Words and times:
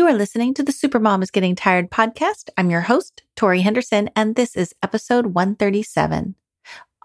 You 0.00 0.06
are 0.06 0.14
listening 0.14 0.54
to 0.54 0.62
the 0.62 0.72
Supermom 0.72 1.22
is 1.22 1.30
Getting 1.30 1.54
Tired 1.54 1.90
podcast. 1.90 2.48
I'm 2.56 2.70
your 2.70 2.80
host, 2.80 3.22
Tori 3.36 3.60
Henderson, 3.60 4.08
and 4.16 4.34
this 4.34 4.56
is 4.56 4.74
episode 4.82 5.34
137. 5.34 6.36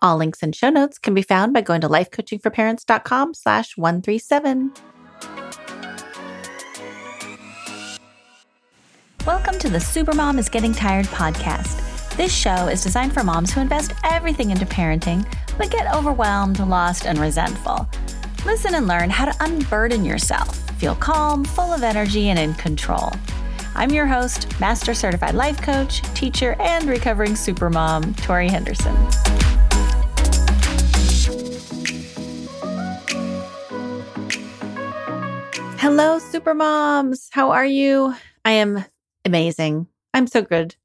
All 0.02 0.16
links 0.16 0.42
and 0.42 0.56
show 0.56 0.70
notes 0.70 0.98
can 0.98 1.14
be 1.14 1.22
found 1.22 1.54
by 1.54 1.60
going 1.60 1.82
to 1.82 1.90
lifecoachingforparents.com 1.90 3.34
slash 3.34 3.76
137. 3.76 4.72
Welcome 9.28 9.60
to 9.60 9.68
the 9.70 9.80
Supermom 9.80 10.40
is 10.40 10.48
Getting 10.48 10.72
Tired 10.72 11.08
podcast. 11.08 12.16
This 12.16 12.34
show 12.34 12.70
is 12.70 12.82
designed 12.82 13.14
for 13.14 13.26
moms 13.26 13.52
who 13.52 13.60
invest 13.60 13.92
everything 14.06 14.52
into 14.52 14.66
parenting, 14.66 15.30
but 15.58 15.70
get 15.70 15.94
overwhelmed, 15.94 16.60
lost, 16.60 17.06
and 17.06 17.20
resentful. 17.20 17.90
Listen 18.46 18.76
and 18.76 18.88
learn 18.88 19.10
how 19.10 19.26
to 19.26 19.36
unburden 19.42 20.06
yourself 20.06 20.65
feel 20.78 20.96
calm, 20.96 21.44
full 21.44 21.72
of 21.74 21.84
energy, 21.84 22.30
and 22.30 22.40
in 22.40 22.54
control. 22.56 23.12
I'm 23.76 23.92
your 23.92 24.06
host, 24.06 24.60
Master 24.60 24.94
Certified 24.94 25.36
Life 25.36 25.62
Coach, 25.62 26.02
teacher, 26.14 26.56
and 26.60 26.88
recovering 26.88 27.34
supermom, 27.34 28.16
Tori 28.24 28.48
Henderson. 28.48 28.96
Hello, 35.78 36.20
supermoms. 36.20 37.28
How 37.32 37.52
are 37.52 37.66
you? 37.66 38.16
I 38.44 38.52
am 38.52 38.84
amazing. 39.24 39.88
I'm 40.14 40.28
so 40.28 40.42
good. 40.42 40.76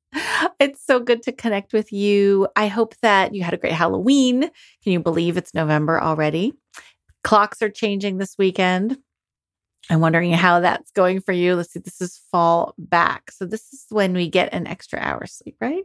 It's 0.59 0.85
so 0.85 1.01
good 1.01 1.23
to 1.23 1.33
connect 1.33 1.73
with 1.73 1.93
you. 1.93 2.49
I 2.55 2.67
hope 2.67 2.95
that 3.03 3.35
you 3.35 3.43
had 3.43 3.55
a 3.55 3.57
great 3.57 3.73
Halloween. 3.73 4.43
Can 4.83 4.93
you 4.93 5.01
believe 5.01 5.37
it's 5.37 5.55
November 5.55 6.03
already? 6.03 6.53
Clocks 7.25 7.63
are 7.63 7.71
changing 7.71 8.19
this 8.19 8.37
weekend. 8.37 8.99
I'm 9.89 10.01
wondering 10.01 10.33
how 10.33 10.61
that's 10.61 10.91
going 10.93 11.21
for 11.21 11.33
you. 11.33 11.55
Let's 11.55 11.73
see, 11.73 11.81
this 11.81 12.01
is 12.01 12.21
fall 12.31 12.75
back. 12.79 13.31
So, 13.31 13.47
this 13.47 13.73
is 13.73 13.87
when 13.89 14.13
we 14.13 14.29
get 14.29 14.53
an 14.53 14.67
extra 14.67 14.99
hour 15.01 15.27
sleep, 15.27 15.57
right? 15.61 15.85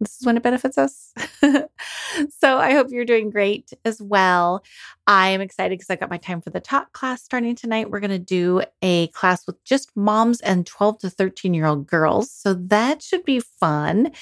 This 0.00 0.20
is 0.20 0.26
when 0.26 0.36
it 0.36 0.42
benefits 0.42 0.76
us. 0.76 1.12
so, 1.42 2.58
I 2.58 2.72
hope 2.72 2.88
you're 2.90 3.04
doing 3.04 3.30
great 3.30 3.72
as 3.84 4.02
well. 4.02 4.62
I 5.06 5.30
am 5.30 5.40
excited 5.40 5.78
because 5.78 5.90
I 5.90 5.96
got 5.96 6.10
my 6.10 6.18
time 6.18 6.42
for 6.42 6.50
the 6.50 6.60
talk 6.60 6.92
class 6.92 7.22
starting 7.22 7.56
tonight. 7.56 7.90
We're 7.90 8.00
going 8.00 8.10
to 8.10 8.18
do 8.18 8.62
a 8.82 9.08
class 9.08 9.46
with 9.46 9.62
just 9.64 9.90
moms 9.96 10.40
and 10.40 10.66
12 10.66 10.98
to 11.00 11.10
13 11.10 11.54
year 11.54 11.66
old 11.66 11.86
girls. 11.86 12.30
So, 12.30 12.54
that 12.54 13.02
should 13.02 13.24
be 13.24 13.40
fun. 13.40 14.12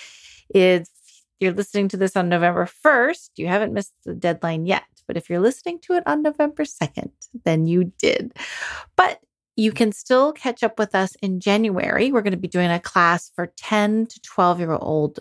If 0.55 0.89
you're 1.41 1.53
listening 1.53 1.89
to 1.89 1.97
this 1.97 2.17
on 2.17 2.29
November 2.29 2.69
1st, 2.85 3.31
you 3.37 3.49
haven't 3.49 3.73
missed 3.73 3.93
the 4.05 4.15
deadline 4.15 4.65
yet. 4.65 4.85
But 5.07 5.17
if 5.17 5.29
you're 5.29 5.41
listening 5.41 5.79
to 5.81 5.95
it 5.95 6.03
on 6.07 6.23
November 6.23 6.65
2nd, 6.65 7.11
then 7.45 7.67
you 7.67 7.93
did. 7.99 8.33
But 8.97 9.21
you 9.57 9.73
can 9.73 9.93
still 9.93 10.33
catch 10.33 10.63
up 10.63 10.79
with 10.79 10.95
us 10.95 11.15
in 11.23 11.41
January. 11.41 12.11
We're 12.11 12.23
going 12.23 12.33
to 12.33 12.39
be 12.39 12.49
doing 12.49 12.71
a 12.71 12.81
class 12.81 13.31
for 13.35 13.53
10 13.57 14.07
to 14.07 14.21
12 14.21 14.61
year 14.61 14.73
old 14.73 15.21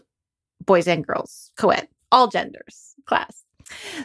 boys 0.65 0.87
and 0.87 1.05
girls, 1.05 1.51
co 1.57 1.69
ed, 1.69 1.87
all 2.11 2.27
genders 2.27 2.95
class. 3.05 3.43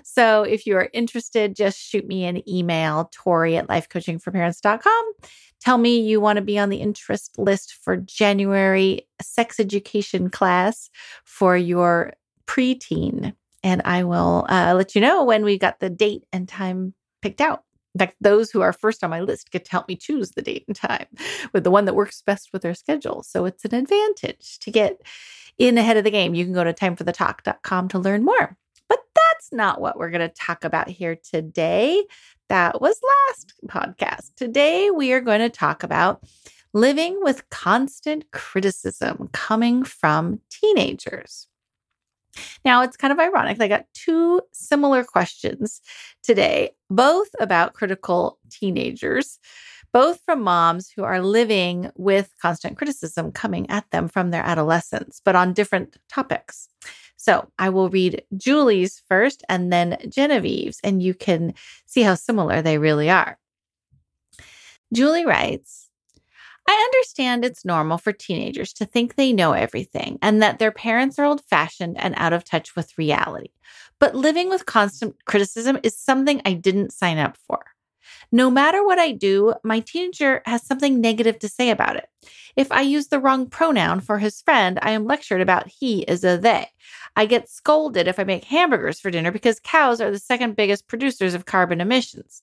So 0.04 0.42
if 0.42 0.66
you 0.66 0.76
are 0.76 0.88
interested, 0.92 1.56
just 1.56 1.78
shoot 1.78 2.06
me 2.06 2.24
an 2.24 2.48
email, 2.48 3.10
Tori 3.12 3.56
at 3.56 3.66
lifecoachingforparents.com. 3.66 5.12
Tell 5.60 5.78
me 5.78 6.00
you 6.00 6.20
want 6.20 6.36
to 6.36 6.42
be 6.42 6.58
on 6.58 6.68
the 6.68 6.76
interest 6.76 7.38
list 7.38 7.74
for 7.82 7.96
January 7.96 9.08
sex 9.20 9.58
education 9.58 10.30
class 10.30 10.90
for 11.24 11.56
your 11.56 12.12
preteen 12.46 13.34
and 13.66 13.82
I 13.84 14.04
will 14.04 14.46
uh, 14.48 14.74
let 14.76 14.94
you 14.94 15.00
know 15.00 15.24
when 15.24 15.44
we 15.44 15.58
got 15.58 15.80
the 15.80 15.90
date 15.90 16.22
and 16.32 16.48
time 16.48 16.94
picked 17.20 17.40
out. 17.40 17.64
In 17.96 17.98
fact, 17.98 18.14
those 18.20 18.48
who 18.48 18.60
are 18.60 18.72
first 18.72 19.02
on 19.02 19.10
my 19.10 19.20
list 19.20 19.50
get 19.50 19.64
to 19.64 19.70
help 19.72 19.88
me 19.88 19.96
choose 19.96 20.30
the 20.30 20.42
date 20.42 20.62
and 20.68 20.76
time 20.76 21.06
with 21.52 21.64
the 21.64 21.70
one 21.72 21.84
that 21.86 21.96
works 21.96 22.22
best 22.22 22.50
with 22.52 22.62
their 22.62 22.74
schedule. 22.74 23.24
So 23.24 23.44
it's 23.44 23.64
an 23.64 23.74
advantage 23.74 24.60
to 24.60 24.70
get 24.70 25.02
in 25.58 25.78
ahead 25.78 25.96
of 25.96 26.04
the 26.04 26.12
game. 26.12 26.36
You 26.36 26.44
can 26.44 26.54
go 26.54 26.62
to 26.62 26.72
timeforthetalk.com 26.72 27.88
to 27.88 27.98
learn 27.98 28.24
more. 28.24 28.56
But 28.88 29.00
that's 29.16 29.52
not 29.52 29.80
what 29.80 29.98
we're 29.98 30.10
going 30.10 30.28
to 30.28 30.34
talk 30.34 30.62
about 30.62 30.88
here 30.88 31.16
today. 31.16 32.04
That 32.48 32.80
was 32.80 33.00
last 33.28 33.54
podcast. 33.66 34.32
Today, 34.36 34.92
we 34.92 35.12
are 35.12 35.20
going 35.20 35.40
to 35.40 35.50
talk 35.50 35.82
about 35.82 36.22
living 36.72 37.18
with 37.20 37.50
constant 37.50 38.30
criticism 38.30 39.28
coming 39.32 39.82
from 39.82 40.40
teenagers. 40.50 41.48
Now, 42.64 42.82
it's 42.82 42.96
kind 42.96 43.12
of 43.12 43.18
ironic. 43.18 43.60
I 43.60 43.68
got 43.68 43.86
two 43.94 44.40
similar 44.52 45.04
questions 45.04 45.80
today, 46.22 46.70
both 46.90 47.28
about 47.40 47.74
critical 47.74 48.38
teenagers, 48.50 49.38
both 49.92 50.20
from 50.24 50.42
moms 50.42 50.90
who 50.90 51.04
are 51.04 51.22
living 51.22 51.90
with 51.96 52.32
constant 52.40 52.76
criticism 52.76 53.32
coming 53.32 53.68
at 53.70 53.90
them 53.90 54.08
from 54.08 54.30
their 54.30 54.42
adolescence, 54.42 55.20
but 55.24 55.36
on 55.36 55.52
different 55.52 55.96
topics. 56.08 56.68
So 57.16 57.48
I 57.58 57.70
will 57.70 57.88
read 57.88 58.22
Julie's 58.36 59.02
first 59.08 59.42
and 59.48 59.72
then 59.72 59.96
Genevieve's, 60.08 60.80
and 60.84 61.02
you 61.02 61.14
can 61.14 61.54
see 61.86 62.02
how 62.02 62.14
similar 62.14 62.62
they 62.62 62.78
really 62.78 63.10
are. 63.10 63.38
Julie 64.92 65.26
writes, 65.26 65.85
I 66.68 66.72
understand 66.72 67.44
it's 67.44 67.64
normal 67.64 67.98
for 67.98 68.12
teenagers 68.12 68.72
to 68.74 68.84
think 68.84 69.14
they 69.14 69.32
know 69.32 69.52
everything 69.52 70.18
and 70.20 70.42
that 70.42 70.58
their 70.58 70.72
parents 70.72 71.18
are 71.18 71.24
old 71.24 71.42
fashioned 71.44 71.96
and 71.98 72.14
out 72.16 72.32
of 72.32 72.44
touch 72.44 72.74
with 72.74 72.98
reality. 72.98 73.50
But 74.00 74.14
living 74.16 74.48
with 74.48 74.66
constant 74.66 75.16
criticism 75.24 75.78
is 75.82 75.96
something 75.96 76.42
I 76.44 76.54
didn't 76.54 76.92
sign 76.92 77.18
up 77.18 77.36
for. 77.46 77.60
No 78.32 78.50
matter 78.50 78.84
what 78.84 78.98
I 78.98 79.12
do, 79.12 79.54
my 79.62 79.80
teenager 79.80 80.42
has 80.46 80.66
something 80.66 81.00
negative 81.00 81.38
to 81.40 81.48
say 81.48 81.70
about 81.70 81.96
it. 81.96 82.08
If 82.56 82.72
I 82.72 82.80
use 82.80 83.08
the 83.08 83.20
wrong 83.20 83.46
pronoun 83.48 84.00
for 84.00 84.18
his 84.18 84.42
friend, 84.42 84.78
I 84.82 84.90
am 84.90 85.04
lectured 85.04 85.40
about 85.40 85.68
he 85.68 86.02
is 86.02 86.24
a 86.24 86.36
they. 86.36 86.68
I 87.14 87.26
get 87.26 87.48
scolded 87.48 88.08
if 88.08 88.18
I 88.18 88.24
make 88.24 88.44
hamburgers 88.44 89.00
for 89.00 89.10
dinner 89.10 89.30
because 89.30 89.60
cows 89.60 90.00
are 90.00 90.10
the 90.10 90.18
second 90.18 90.56
biggest 90.56 90.88
producers 90.88 91.34
of 91.34 91.46
carbon 91.46 91.80
emissions. 91.80 92.42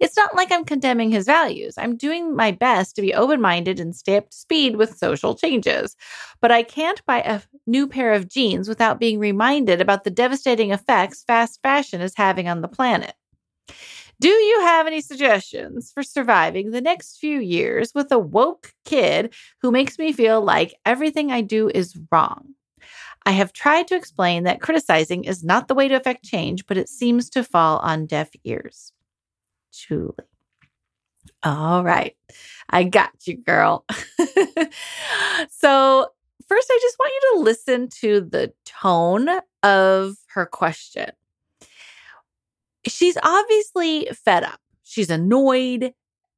It's 0.00 0.16
not 0.16 0.34
like 0.34 0.52
I'm 0.52 0.64
condemning 0.64 1.10
his 1.10 1.26
values. 1.26 1.74
I'm 1.78 1.96
doing 1.96 2.34
my 2.34 2.50
best 2.50 2.96
to 2.96 3.02
be 3.02 3.14
open 3.14 3.40
minded 3.40 3.80
and 3.80 3.94
stay 3.94 4.16
up 4.16 4.30
to 4.30 4.36
speed 4.36 4.76
with 4.76 4.98
social 4.98 5.34
changes. 5.34 5.96
But 6.40 6.50
I 6.50 6.62
can't 6.62 7.04
buy 7.06 7.20
a 7.20 7.40
new 7.66 7.86
pair 7.86 8.12
of 8.12 8.28
jeans 8.28 8.68
without 8.68 9.00
being 9.00 9.18
reminded 9.18 9.80
about 9.80 10.04
the 10.04 10.10
devastating 10.10 10.70
effects 10.70 11.24
fast 11.26 11.60
fashion 11.62 12.00
is 12.00 12.14
having 12.16 12.48
on 12.48 12.60
the 12.60 12.68
planet. 12.68 13.14
Do 14.20 14.28
you 14.28 14.60
have 14.60 14.86
any 14.86 15.00
suggestions 15.00 15.90
for 15.92 16.02
surviving 16.02 16.70
the 16.70 16.80
next 16.80 17.18
few 17.18 17.40
years 17.40 17.92
with 17.94 18.12
a 18.12 18.18
woke 18.18 18.72
kid 18.84 19.34
who 19.60 19.72
makes 19.72 19.98
me 19.98 20.12
feel 20.12 20.40
like 20.40 20.74
everything 20.86 21.32
I 21.32 21.40
do 21.40 21.70
is 21.74 21.98
wrong? 22.10 22.54
I 23.26 23.32
have 23.32 23.52
tried 23.52 23.88
to 23.88 23.96
explain 23.96 24.44
that 24.44 24.60
criticizing 24.60 25.24
is 25.24 25.42
not 25.42 25.66
the 25.68 25.74
way 25.74 25.88
to 25.88 25.94
affect 25.94 26.24
change, 26.24 26.66
but 26.66 26.76
it 26.76 26.88
seems 26.88 27.30
to 27.30 27.42
fall 27.42 27.78
on 27.78 28.06
deaf 28.06 28.30
ears. 28.44 28.92
Julie. 29.74 30.14
All 31.42 31.84
right. 31.84 32.16
I 32.70 32.84
got 32.84 33.12
you, 33.26 33.36
girl. 33.36 33.84
so, 35.50 36.06
first, 36.48 36.68
I 36.70 36.78
just 36.80 36.96
want 36.98 37.12
you 37.12 37.32
to 37.34 37.40
listen 37.40 37.88
to 38.00 38.20
the 38.20 38.52
tone 38.64 39.28
of 39.62 40.16
her 40.34 40.46
question. 40.46 41.10
She's 42.86 43.16
obviously 43.22 44.08
fed 44.12 44.44
up. 44.44 44.60
She's 44.82 45.10
annoyed. 45.10 45.92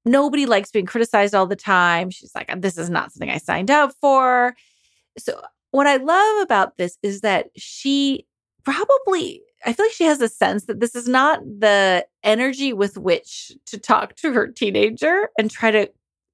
Nobody 0.05 0.47
likes 0.47 0.71
being 0.71 0.87
criticized 0.87 1.35
all 1.35 1.47
the 1.47 1.57
time. 1.57 2.11
She's 2.11 2.35
like, 2.35 2.61
this 2.61 2.79
is 2.79 2.91
not 2.91 3.13
something 3.13 3.31
I 3.31 3.39
signed 3.39 3.71
up 3.71 3.93
for. 4.01 4.55
So, 5.19 5.41
what 5.71 5.87
I 5.87 5.97
love 5.97 6.43
about 6.43 6.79
this 6.79 6.99
is 7.03 7.21
that 7.21 7.51
she 7.57 8.27
probably 8.67 9.43
I 9.65 9.73
feel 9.73 9.87
like 9.87 9.93
she 9.93 10.05
has 10.05 10.21
a 10.21 10.29
sense 10.29 10.67
that 10.67 10.81
this 10.81 10.95
is 10.95 11.09
not 11.09 11.41
the 11.45 12.07
energy 12.23 12.73
with 12.73 12.99
which 12.99 13.53
to 13.67 13.79
talk 13.79 14.15
to 14.17 14.33
her 14.33 14.47
teenager 14.47 15.31
and 15.39 15.51
try 15.51 15.71
to 15.71 15.91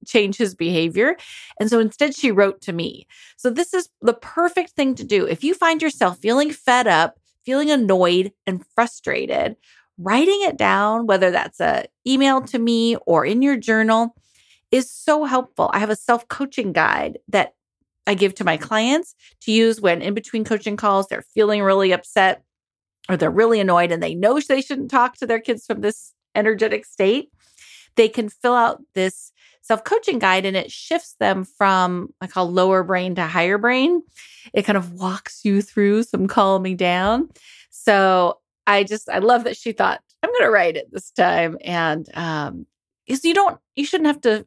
change 0.06 0.37
his 0.37 0.54
behavior. 0.54 1.16
And 1.60 1.70
so 1.70 1.78
instead, 1.78 2.14
she 2.14 2.31
wrote 2.32 2.61
to 2.62 2.73
me. 2.73 3.06
So 3.37 3.49
this 3.49 3.73
is 3.73 3.88
the 4.02 4.14
perfect 4.14 4.70
thing 4.73 4.94
to 4.96 5.05
do. 5.05 5.25
If 5.26 5.44
you 5.44 5.55
find 5.55 5.81
yourself 5.81 6.19
feeling 6.19 6.50
fed 6.50 6.87
up, 6.87 7.19
feeling 7.44 7.70
annoyed 7.70 8.32
and 8.46 8.67
frustrated, 8.75 9.56
writing 9.96 10.40
it 10.43 10.58
down, 10.58 11.06
whether 11.06 11.31
that's 11.31 11.61
a 11.61 11.87
email 12.06 12.43
to 12.43 12.58
me 12.58 12.96
or 13.06 13.25
in 13.25 13.40
your 13.40 13.56
journal, 13.56 14.14
is 14.70 14.90
so 14.90 15.25
helpful. 15.25 15.70
I 15.73 15.78
have 15.78 15.90
a 15.90 15.96
self 15.96 16.26
coaching 16.28 16.73
guide 16.73 17.19
that 17.28 17.55
I 18.06 18.14
give 18.14 18.34
to 18.37 18.44
my 18.44 18.56
clients 18.56 19.14
to 19.43 19.52
use 19.52 19.81
when 19.81 20.02
in 20.02 20.14
between 20.14 20.44
coaching 20.44 20.76
calls, 20.76 21.06
they're 21.06 21.22
feeling 21.22 21.62
really 21.62 21.93
upset 21.93 22.43
or 23.08 23.16
they're 23.16 23.31
really 23.31 23.60
annoyed 23.60 23.93
and 23.93 24.02
they 24.02 24.14
know 24.14 24.40
they 24.40 24.60
shouldn't 24.60 24.90
talk 24.90 25.16
to 25.16 25.26
their 25.26 25.40
kids 25.40 25.66
from 25.66 25.81
this 25.81 26.14
energetic 26.34 26.84
state, 26.84 27.31
they 27.96 28.08
can 28.08 28.28
fill 28.28 28.54
out 28.54 28.82
this 28.94 29.32
self 29.60 29.84
coaching 29.84 30.19
guide 30.19 30.44
and 30.44 30.56
it 30.56 30.70
shifts 30.70 31.14
them 31.20 31.44
from 31.44 32.12
I 32.20 32.26
call 32.26 32.50
lower 32.50 32.82
brain 32.82 33.14
to 33.16 33.26
higher 33.26 33.58
brain. 33.58 34.02
It 34.52 34.62
kind 34.62 34.76
of 34.76 34.94
walks 34.94 35.44
you 35.44 35.62
through 35.62 36.04
some 36.04 36.26
calming 36.26 36.76
down. 36.76 37.28
So 37.70 38.38
I 38.66 38.84
just, 38.84 39.08
I 39.08 39.19
love 39.19 39.44
that 39.44 39.56
she 39.56 39.72
thought, 39.72 40.00
I'm 40.22 40.31
going 40.31 40.43
to 40.43 40.50
write 40.50 40.76
it 40.76 40.93
this 40.93 41.10
time. 41.10 41.58
And, 41.64 42.08
um, 42.14 42.66
because 43.06 43.25
you 43.25 43.34
don't, 43.34 43.58
you 43.75 43.84
shouldn't 43.84 44.06
have 44.06 44.20
to 44.22 44.46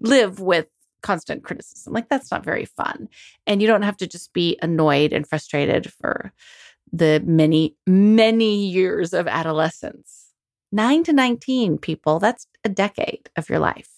live 0.00 0.38
with 0.38 0.68
constant 1.02 1.42
criticism. 1.42 1.92
Like 1.92 2.08
that's 2.08 2.30
not 2.30 2.44
very 2.44 2.64
fun. 2.64 3.08
And 3.46 3.60
you 3.60 3.68
don't 3.68 3.82
have 3.82 3.96
to 3.98 4.06
just 4.06 4.32
be 4.32 4.58
annoyed 4.62 5.12
and 5.12 5.26
frustrated 5.26 5.92
for 5.92 6.32
the 6.92 7.22
many, 7.24 7.76
many 7.86 8.66
years 8.66 9.12
of 9.12 9.26
adolescence. 9.26 10.32
Nine 10.70 11.04
to 11.04 11.12
19 11.12 11.78
people, 11.78 12.18
that's 12.18 12.46
a 12.64 12.68
decade 12.68 13.30
of 13.36 13.48
your 13.48 13.58
life. 13.58 13.90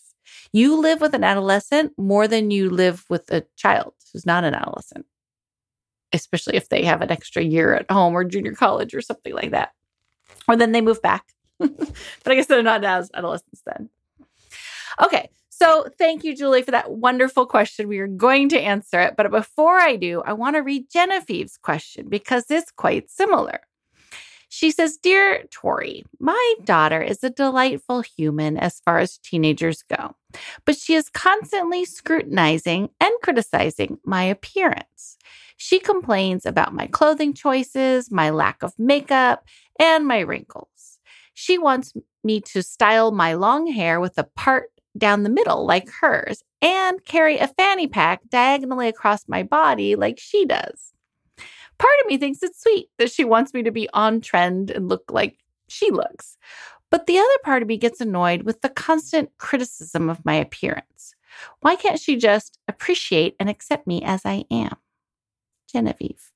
You 0.53 0.81
live 0.81 1.01
with 1.01 1.15
an 1.15 1.25
adolescent 1.25 1.93
more 1.99 2.29
than 2.29 2.51
you 2.51 2.71
live 2.71 3.05
with 3.09 3.31
a 3.31 3.45
child 3.57 3.95
who's 4.13 4.27
not 4.27 4.45
an 4.45 4.55
adolescent, 4.55 5.07
especially 6.13 6.57
if 6.57 6.69
they 6.69 6.85
have 6.85 7.03
an 7.03 7.11
extra 7.11 7.43
year 7.43 7.75
at 7.75 7.91
home 7.91 8.15
or 8.15 8.25
junior 8.25 8.53
college 8.53 8.95
or 8.95 9.01
something 9.01 9.35
like 9.35 9.51
that. 9.51 9.73
Or 10.47 10.57
then 10.57 10.73
they 10.73 10.81
move 10.81 11.03
back. 11.03 11.25
but 11.59 11.97
I 12.27 12.35
guess 12.35 12.47
they're 12.47 12.63
not 12.63 12.85
as 12.85 13.11
adolescents 13.15 13.63
then. 13.67 13.89
Okay, 15.03 15.31
so 15.57 15.87
thank 15.99 16.25
you, 16.25 16.35
Julie, 16.35 16.63
for 16.63 16.73
that 16.73 16.91
wonderful 16.91 17.47
question. 17.47 17.87
We 17.87 18.01
are 18.01 18.09
going 18.09 18.49
to 18.49 18.61
answer 18.61 19.01
it. 19.01 19.15
But 19.17 19.31
before 19.31 19.79
I 19.79 19.95
do, 19.95 20.21
I 20.27 20.33
want 20.33 20.57
to 20.57 20.63
read 20.63 20.91
Genevieve's 20.91 21.57
question 21.59 22.09
because 22.09 22.51
it's 22.51 22.73
quite 22.73 23.09
similar. 23.09 23.61
She 24.49 24.73
says, 24.73 24.97
Dear 24.97 25.45
Tori, 25.53 26.05
my 26.19 26.55
daughter 26.65 27.01
is 27.01 27.23
a 27.23 27.31
delightful 27.31 28.01
human 28.01 28.57
as 28.57 28.81
far 28.81 28.99
as 28.99 29.19
teenagers 29.19 29.83
go, 29.83 30.17
but 30.65 30.77
she 30.77 30.95
is 30.95 31.09
constantly 31.09 31.85
scrutinizing 31.85 32.91
and 33.01 33.13
criticizing 33.23 33.99
my 34.05 34.25
appearance. 34.25 35.19
She 35.57 35.79
complains 35.79 36.47
about 36.47 36.75
my 36.75 36.89
clothing 36.89 37.33
choices, 37.33 38.11
my 38.11 38.31
lack 38.31 38.65
of 38.65 38.77
makeup, 38.77 39.45
and 39.79 40.05
my 40.05 40.19
wrinkles. 40.19 40.99
She 41.33 41.59
wants 41.59 41.95
me 42.25 42.41
to 42.41 42.63
style 42.63 43.13
my 43.13 43.35
long 43.35 43.69
hair 43.69 44.01
with 44.01 44.19
a 44.19 44.25
part 44.25 44.71
down 44.97 45.23
the 45.23 45.31
middle 45.31 45.67
like 45.67 45.89
hers 46.01 46.43
and 46.63 47.05
carry 47.05 47.39
a 47.39 47.49
fanny 47.49 47.87
pack 47.87 48.21
diagonally 48.29 48.89
across 48.89 49.29
my 49.29 49.43
body 49.43 49.97
like 49.97 50.19
she 50.19 50.45
does. 50.45 50.93
Part 51.79 51.95
of 52.03 52.07
me 52.07 52.19
thinks 52.19 52.43
it's 52.43 52.63
sweet 52.63 52.89
that 52.99 53.11
she 53.11 53.25
wants 53.25 53.53
me 53.53 53.63
to 53.63 53.73
be 53.73 53.89
on 53.93 54.21
trend 54.21 54.71
and 54.71 54.89
look 54.89 55.11
like 55.11 55.39
she 55.69 55.91
looks. 55.91 56.37
But 56.91 57.07
the 57.07 57.19
other 57.19 57.39
part 57.43 57.63
of 57.63 57.69
me 57.69 57.77
gets 57.77 58.01
annoyed 58.01 58.43
with 58.43 58.61
the 58.61 58.69
constant 58.69 59.31
criticism 59.39 60.09
of 60.09 60.25
my 60.25 60.35
appearance. 60.35 61.15
Why 61.61 61.75
can't 61.75 61.99
she 61.99 62.17
just 62.17 62.59
appreciate 62.69 63.35
and 63.41 63.51
accept 63.51 63.87
me 63.87 64.03
as 64.03 64.23
I 64.25 64.45
am? 64.51 64.77
Genevieve. 65.73 66.31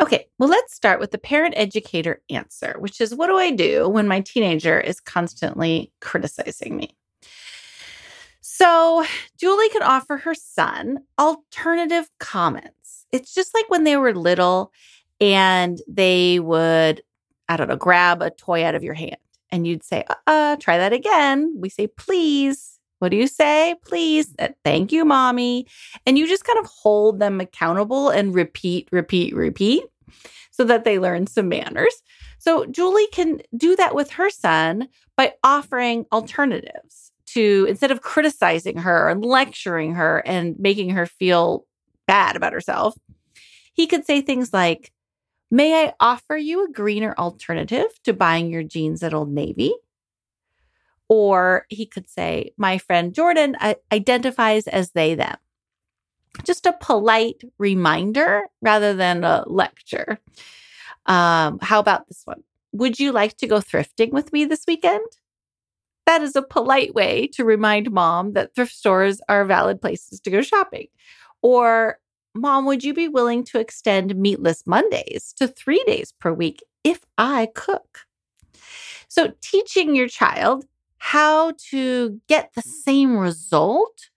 Okay, 0.00 0.26
well, 0.38 0.48
let's 0.48 0.74
start 0.74 1.00
with 1.00 1.12
the 1.12 1.18
parent 1.18 1.54
educator 1.56 2.20
answer, 2.28 2.76
which 2.78 3.00
is 3.00 3.14
what 3.14 3.28
do 3.28 3.36
I 3.36 3.52
do 3.52 3.88
when 3.88 4.08
my 4.08 4.20
teenager 4.20 4.78
is 4.78 5.00
constantly 5.00 5.92
criticizing 6.00 6.76
me? 6.76 6.96
So, 8.56 9.04
Julie 9.36 9.68
can 9.70 9.82
offer 9.82 10.16
her 10.16 10.32
son 10.32 11.00
alternative 11.18 12.08
comments. 12.20 13.04
It's 13.10 13.34
just 13.34 13.52
like 13.52 13.68
when 13.68 13.82
they 13.82 13.96
were 13.96 14.14
little 14.14 14.70
and 15.20 15.80
they 15.88 16.38
would, 16.38 17.02
I 17.48 17.56
don't 17.56 17.66
know, 17.66 17.74
grab 17.74 18.22
a 18.22 18.30
toy 18.30 18.64
out 18.64 18.76
of 18.76 18.84
your 18.84 18.94
hand 18.94 19.16
and 19.50 19.66
you'd 19.66 19.82
say, 19.82 20.04
uh, 20.08 20.14
uh 20.28 20.56
try 20.60 20.78
that 20.78 20.92
again. 20.92 21.56
We 21.58 21.68
say, 21.68 21.88
please. 21.88 22.78
What 23.00 23.08
do 23.08 23.16
you 23.16 23.26
say? 23.26 23.74
Please. 23.84 24.32
Uh, 24.38 24.50
thank 24.62 24.92
you, 24.92 25.04
mommy. 25.04 25.66
And 26.06 26.16
you 26.16 26.28
just 26.28 26.44
kind 26.44 26.60
of 26.60 26.66
hold 26.66 27.18
them 27.18 27.40
accountable 27.40 28.10
and 28.10 28.32
repeat, 28.32 28.88
repeat, 28.92 29.34
repeat 29.34 29.82
so 30.52 30.62
that 30.62 30.84
they 30.84 31.00
learn 31.00 31.26
some 31.26 31.48
manners. 31.48 32.02
So 32.38 32.66
Julie 32.66 33.08
can 33.08 33.40
do 33.56 33.74
that 33.74 33.96
with 33.96 34.12
her 34.12 34.30
son 34.30 34.90
by 35.16 35.32
offering 35.42 36.06
alternatives 36.12 37.04
to 37.34 37.66
instead 37.68 37.90
of 37.90 38.00
criticizing 38.00 38.78
her 38.78 39.08
and 39.08 39.24
lecturing 39.24 39.94
her 39.94 40.22
and 40.24 40.58
making 40.58 40.90
her 40.90 41.06
feel 41.06 41.66
bad 42.06 42.36
about 42.36 42.52
herself, 42.52 42.96
he 43.72 43.86
could 43.86 44.06
say 44.06 44.20
things 44.20 44.52
like, 44.52 44.92
May 45.50 45.84
I 45.84 45.94
offer 46.00 46.36
you 46.36 46.64
a 46.64 46.72
greener 46.72 47.14
alternative 47.16 47.86
to 48.04 48.12
buying 48.12 48.50
your 48.50 48.62
jeans 48.62 49.02
at 49.02 49.14
Old 49.14 49.30
Navy? 49.30 49.74
Or 51.08 51.66
he 51.68 51.86
could 51.86 52.08
say, 52.08 52.52
My 52.56 52.78
friend 52.78 53.14
Jordan 53.14 53.56
identifies 53.92 54.66
as 54.66 54.92
they, 54.92 55.14
them. 55.14 55.36
Just 56.44 56.66
a 56.66 56.72
polite 56.72 57.42
reminder 57.58 58.42
rather 58.62 58.94
than 58.94 59.22
a 59.22 59.44
lecture. 59.46 60.18
Um, 61.06 61.58
how 61.60 61.78
about 61.78 62.08
this 62.08 62.22
one? 62.24 62.42
Would 62.72 62.98
you 62.98 63.12
like 63.12 63.36
to 63.36 63.46
go 63.46 63.58
thrifting 63.58 64.10
with 64.10 64.32
me 64.32 64.44
this 64.46 64.64
weekend? 64.66 65.06
That 66.06 66.22
is 66.22 66.36
a 66.36 66.42
polite 66.42 66.94
way 66.94 67.26
to 67.28 67.44
remind 67.44 67.90
mom 67.90 68.32
that 68.34 68.54
thrift 68.54 68.74
stores 68.74 69.20
are 69.28 69.44
valid 69.44 69.80
places 69.80 70.20
to 70.20 70.30
go 70.30 70.42
shopping. 70.42 70.88
Or, 71.42 71.98
Mom, 72.34 72.66
would 72.66 72.84
you 72.84 72.92
be 72.92 73.08
willing 73.08 73.44
to 73.44 73.58
extend 73.58 74.16
meatless 74.16 74.66
Mondays 74.66 75.32
to 75.38 75.48
three 75.48 75.82
days 75.86 76.12
per 76.12 76.32
week 76.32 76.62
if 76.82 77.00
I 77.16 77.48
cook? 77.54 78.00
So, 79.08 79.32
teaching 79.40 79.94
your 79.94 80.08
child 80.08 80.66
how 80.98 81.52
to 81.70 82.20
get 82.28 82.50
the 82.54 82.62
same 82.62 83.16
result, 83.16 84.10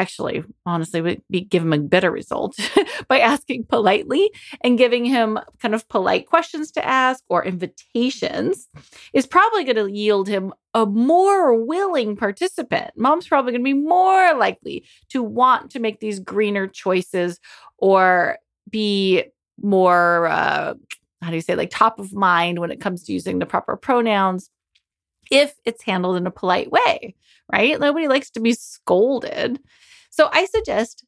actually, 0.00 0.44
honestly, 0.64 1.00
would 1.00 1.22
be 1.30 1.40
give 1.40 1.62
him 1.62 1.72
a 1.72 1.78
better 1.78 2.10
result 2.10 2.56
by 3.08 3.18
asking 3.20 3.64
politely 3.64 4.30
and 4.62 4.78
giving 4.78 5.04
him 5.04 5.38
kind 5.60 5.74
of 5.74 5.88
polite 5.88 6.26
questions 6.26 6.70
to 6.72 6.86
ask 6.86 7.24
or 7.28 7.44
invitations 7.44 8.68
is 9.12 9.26
probably 9.26 9.64
going 9.64 9.76
to 9.76 9.92
yield 9.92 10.28
him 10.28 10.52
a 10.74 10.86
more 10.86 11.54
willing 11.54 12.16
participant. 12.16 12.90
Mom's 12.96 13.26
probably 13.26 13.52
going 13.52 13.62
to 13.62 13.74
be 13.74 13.74
more 13.74 14.34
likely 14.34 14.84
to 15.10 15.22
want 15.22 15.70
to 15.72 15.80
make 15.80 16.00
these 16.00 16.20
greener 16.20 16.66
choices 16.66 17.40
or 17.78 18.38
be 18.70 19.24
more, 19.60 20.26
uh, 20.26 20.74
how 21.22 21.30
do 21.30 21.34
you 21.34 21.42
say, 21.42 21.56
like 21.56 21.70
top 21.70 21.98
of 21.98 22.12
mind 22.12 22.58
when 22.60 22.70
it 22.70 22.80
comes 22.80 23.02
to 23.04 23.12
using 23.12 23.38
the 23.38 23.46
proper 23.46 23.76
pronouns 23.76 24.50
if 25.30 25.54
it's 25.64 25.82
handled 25.82 26.16
in 26.16 26.26
a 26.26 26.30
polite 26.30 26.70
way, 26.70 27.14
right? 27.52 27.78
Nobody 27.78 28.08
likes 28.08 28.30
to 28.30 28.40
be 28.40 28.52
scolded. 28.52 29.60
So 30.18 30.28
I 30.32 30.46
suggest 30.46 31.04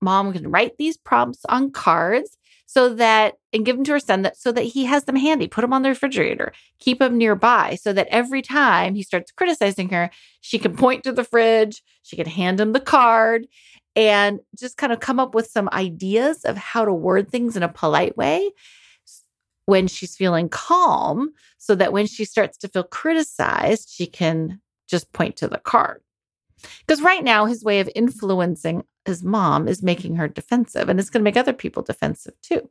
mom 0.00 0.32
can 0.32 0.48
write 0.48 0.76
these 0.78 0.96
prompts 0.96 1.44
on 1.48 1.72
cards 1.72 2.38
so 2.66 2.94
that 2.94 3.34
and 3.52 3.66
give 3.66 3.74
them 3.74 3.84
to 3.86 3.92
her 3.92 3.98
son 3.98 4.22
that 4.22 4.36
so 4.36 4.52
that 4.52 4.62
he 4.62 4.84
has 4.84 5.04
them 5.04 5.16
handy. 5.16 5.48
Put 5.48 5.62
them 5.62 5.72
on 5.72 5.82
the 5.82 5.88
refrigerator. 5.88 6.52
Keep 6.78 7.00
them 7.00 7.18
nearby 7.18 7.76
so 7.80 7.92
that 7.92 8.06
every 8.10 8.42
time 8.42 8.94
he 8.94 9.02
starts 9.02 9.32
criticizing 9.32 9.88
her 9.88 10.08
she 10.40 10.60
can 10.60 10.76
point 10.76 11.02
to 11.02 11.10
the 11.10 11.24
fridge 11.24 11.82
she 12.04 12.14
can 12.14 12.26
hand 12.26 12.60
him 12.60 12.72
the 12.72 12.80
card 12.80 13.48
and 13.96 14.38
just 14.56 14.76
kind 14.76 14.92
of 14.92 15.00
come 15.00 15.18
up 15.18 15.34
with 15.34 15.48
some 15.48 15.68
ideas 15.72 16.44
of 16.44 16.56
how 16.56 16.84
to 16.84 16.92
word 16.92 17.28
things 17.28 17.56
in 17.56 17.64
a 17.64 17.68
polite 17.68 18.16
way 18.16 18.52
when 19.66 19.88
she's 19.88 20.14
feeling 20.14 20.48
calm 20.48 21.30
so 21.58 21.74
that 21.74 21.92
when 21.92 22.06
she 22.06 22.24
starts 22.24 22.56
to 22.58 22.68
feel 22.68 22.84
criticized 22.84 23.88
she 23.90 24.06
can 24.06 24.60
just 24.86 25.12
point 25.12 25.34
to 25.34 25.48
the 25.48 25.58
card 25.58 26.03
because 26.86 27.02
right 27.02 27.24
now, 27.24 27.46
his 27.46 27.64
way 27.64 27.80
of 27.80 27.90
influencing 27.94 28.84
his 29.04 29.22
mom 29.22 29.68
is 29.68 29.82
making 29.82 30.16
her 30.16 30.28
defensive, 30.28 30.88
and 30.88 30.98
it's 30.98 31.10
going 31.10 31.20
to 31.20 31.24
make 31.24 31.36
other 31.36 31.52
people 31.52 31.82
defensive 31.82 32.34
too. 32.42 32.68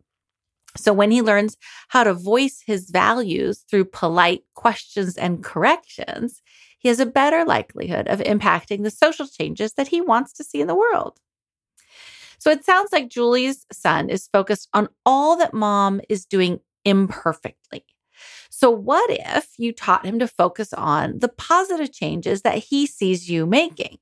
So, 0.75 0.91
when 0.91 1.11
he 1.11 1.21
learns 1.21 1.57
how 1.89 2.03
to 2.03 2.13
voice 2.13 2.63
his 2.65 2.89
values 2.89 3.63
through 3.69 3.85
polite 3.85 4.43
questions 4.55 5.17
and 5.17 5.43
corrections, 5.43 6.41
he 6.79 6.89
has 6.89 6.99
a 6.99 7.05
better 7.05 7.45
likelihood 7.45 8.07
of 8.07 8.19
impacting 8.19 8.83
the 8.83 8.89
social 8.89 9.27
changes 9.27 9.73
that 9.73 9.89
he 9.89 10.01
wants 10.01 10.33
to 10.33 10.43
see 10.43 10.61
in 10.61 10.67
the 10.67 10.75
world. 10.75 11.19
So, 12.39 12.49
it 12.49 12.65
sounds 12.65 12.91
like 12.91 13.09
Julie's 13.09 13.65
son 13.71 14.09
is 14.09 14.27
focused 14.27 14.67
on 14.73 14.89
all 15.05 15.37
that 15.37 15.53
mom 15.53 16.01
is 16.09 16.25
doing 16.25 16.59
imperfectly. 16.83 17.85
So, 18.55 18.69
what 18.69 19.09
if 19.09 19.55
you 19.57 19.73
taught 19.73 20.05
him 20.05 20.19
to 20.19 20.27
focus 20.27 20.73
on 20.73 21.17
the 21.17 21.27
positive 21.27 21.91
changes 21.91 22.43
that 22.43 22.59
he 22.59 22.85
sees 22.85 23.27
you 23.27 23.47
making? 23.47 23.97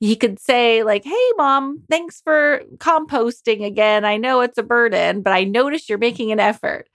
He 0.00 0.16
could 0.16 0.40
say, 0.40 0.82
like, 0.82 1.04
hey, 1.04 1.28
mom, 1.36 1.84
thanks 1.88 2.20
for 2.20 2.62
composting 2.78 3.64
again. 3.64 4.04
I 4.04 4.16
know 4.16 4.40
it's 4.40 4.58
a 4.58 4.64
burden, 4.64 5.22
but 5.22 5.32
I 5.32 5.44
notice 5.44 5.88
you're 5.88 5.98
making 5.98 6.32
an 6.32 6.40
effort. 6.40 6.88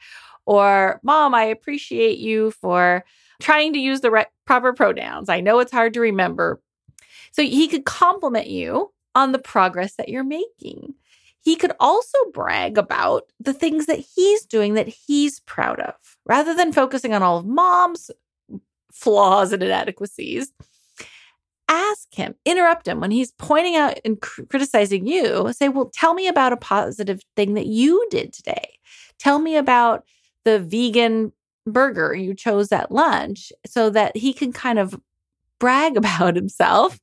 Or, 0.46 1.00
mom, 1.01 1.34
I 1.34 1.46
appreciate 1.46 2.18
you 2.18 2.51
for 2.51 3.06
trying 3.42 3.72
to 3.72 3.80
use 3.80 4.01
the 4.01 4.12
right, 4.12 4.28
proper 4.46 4.74
pronouns. 4.74 5.30
I 5.30 5.39
know 5.39 5.60
it's 5.60 5.72
hard 5.72 5.94
to 5.94 6.01
remember. 6.01 6.62
So 7.32 7.42
he 7.42 7.70
could 7.70 7.86
compliment 7.86 8.48
you 8.48 8.92
on 9.16 9.32
the 9.32 9.39
progress 9.39 9.96
that 9.96 10.10
you're 10.10 10.25
making 10.25 10.94
he 11.41 11.55
could 11.55 11.72
also 11.79 12.17
brag 12.34 12.77
about 12.77 13.24
the 13.39 13.53
things 13.53 13.86
that 13.86 14.03
he's 14.15 14.46
doing 14.46 14.74
that 14.74 14.88
he's 14.88 15.39
proud 15.41 15.79
of 15.79 15.96
rather 16.25 16.53
than 16.53 16.74
focusing 16.74 17.13
on 17.13 17.24
all 17.24 17.38
of 17.38 17.46
mom's 17.46 18.12
flaws 18.91 19.53
and 19.53 19.63
inadequacies. 19.63 20.51
Ask 21.67 22.13
him, 22.13 22.34
interrupt 22.46 22.88
him 22.88 23.00
when 23.00 23.12
he's 23.12 23.31
pointing 23.34 23.75
out 23.75 24.00
and 24.03 24.19
cr- 24.19 24.43
criticizing 24.43 25.05
you. 25.05 25.53
Say, 25.53 25.69
Well, 25.69 25.91
tell 25.93 26.13
me 26.13 26.27
about 26.27 26.53
a 26.53 26.58
positive 26.58 27.22
thing 27.36 27.53
that 27.53 27.67
you 27.67 28.05
did 28.10 28.34
today. 28.34 28.79
Tell 29.19 29.39
me 29.39 29.55
about 29.55 30.03
the 30.46 30.60
vegan 30.60 31.31
burger 31.67 32.15
you 32.15 32.34
chose 32.34 32.72
at 32.72 32.91
lunch 32.91 33.51
so 33.67 33.89
that 33.91 34.17
he 34.17 34.34
can 34.34 34.51
kind 34.51 34.79
of 34.79 35.00
brag 35.60 35.96
about 35.98 36.36
himself 36.36 37.00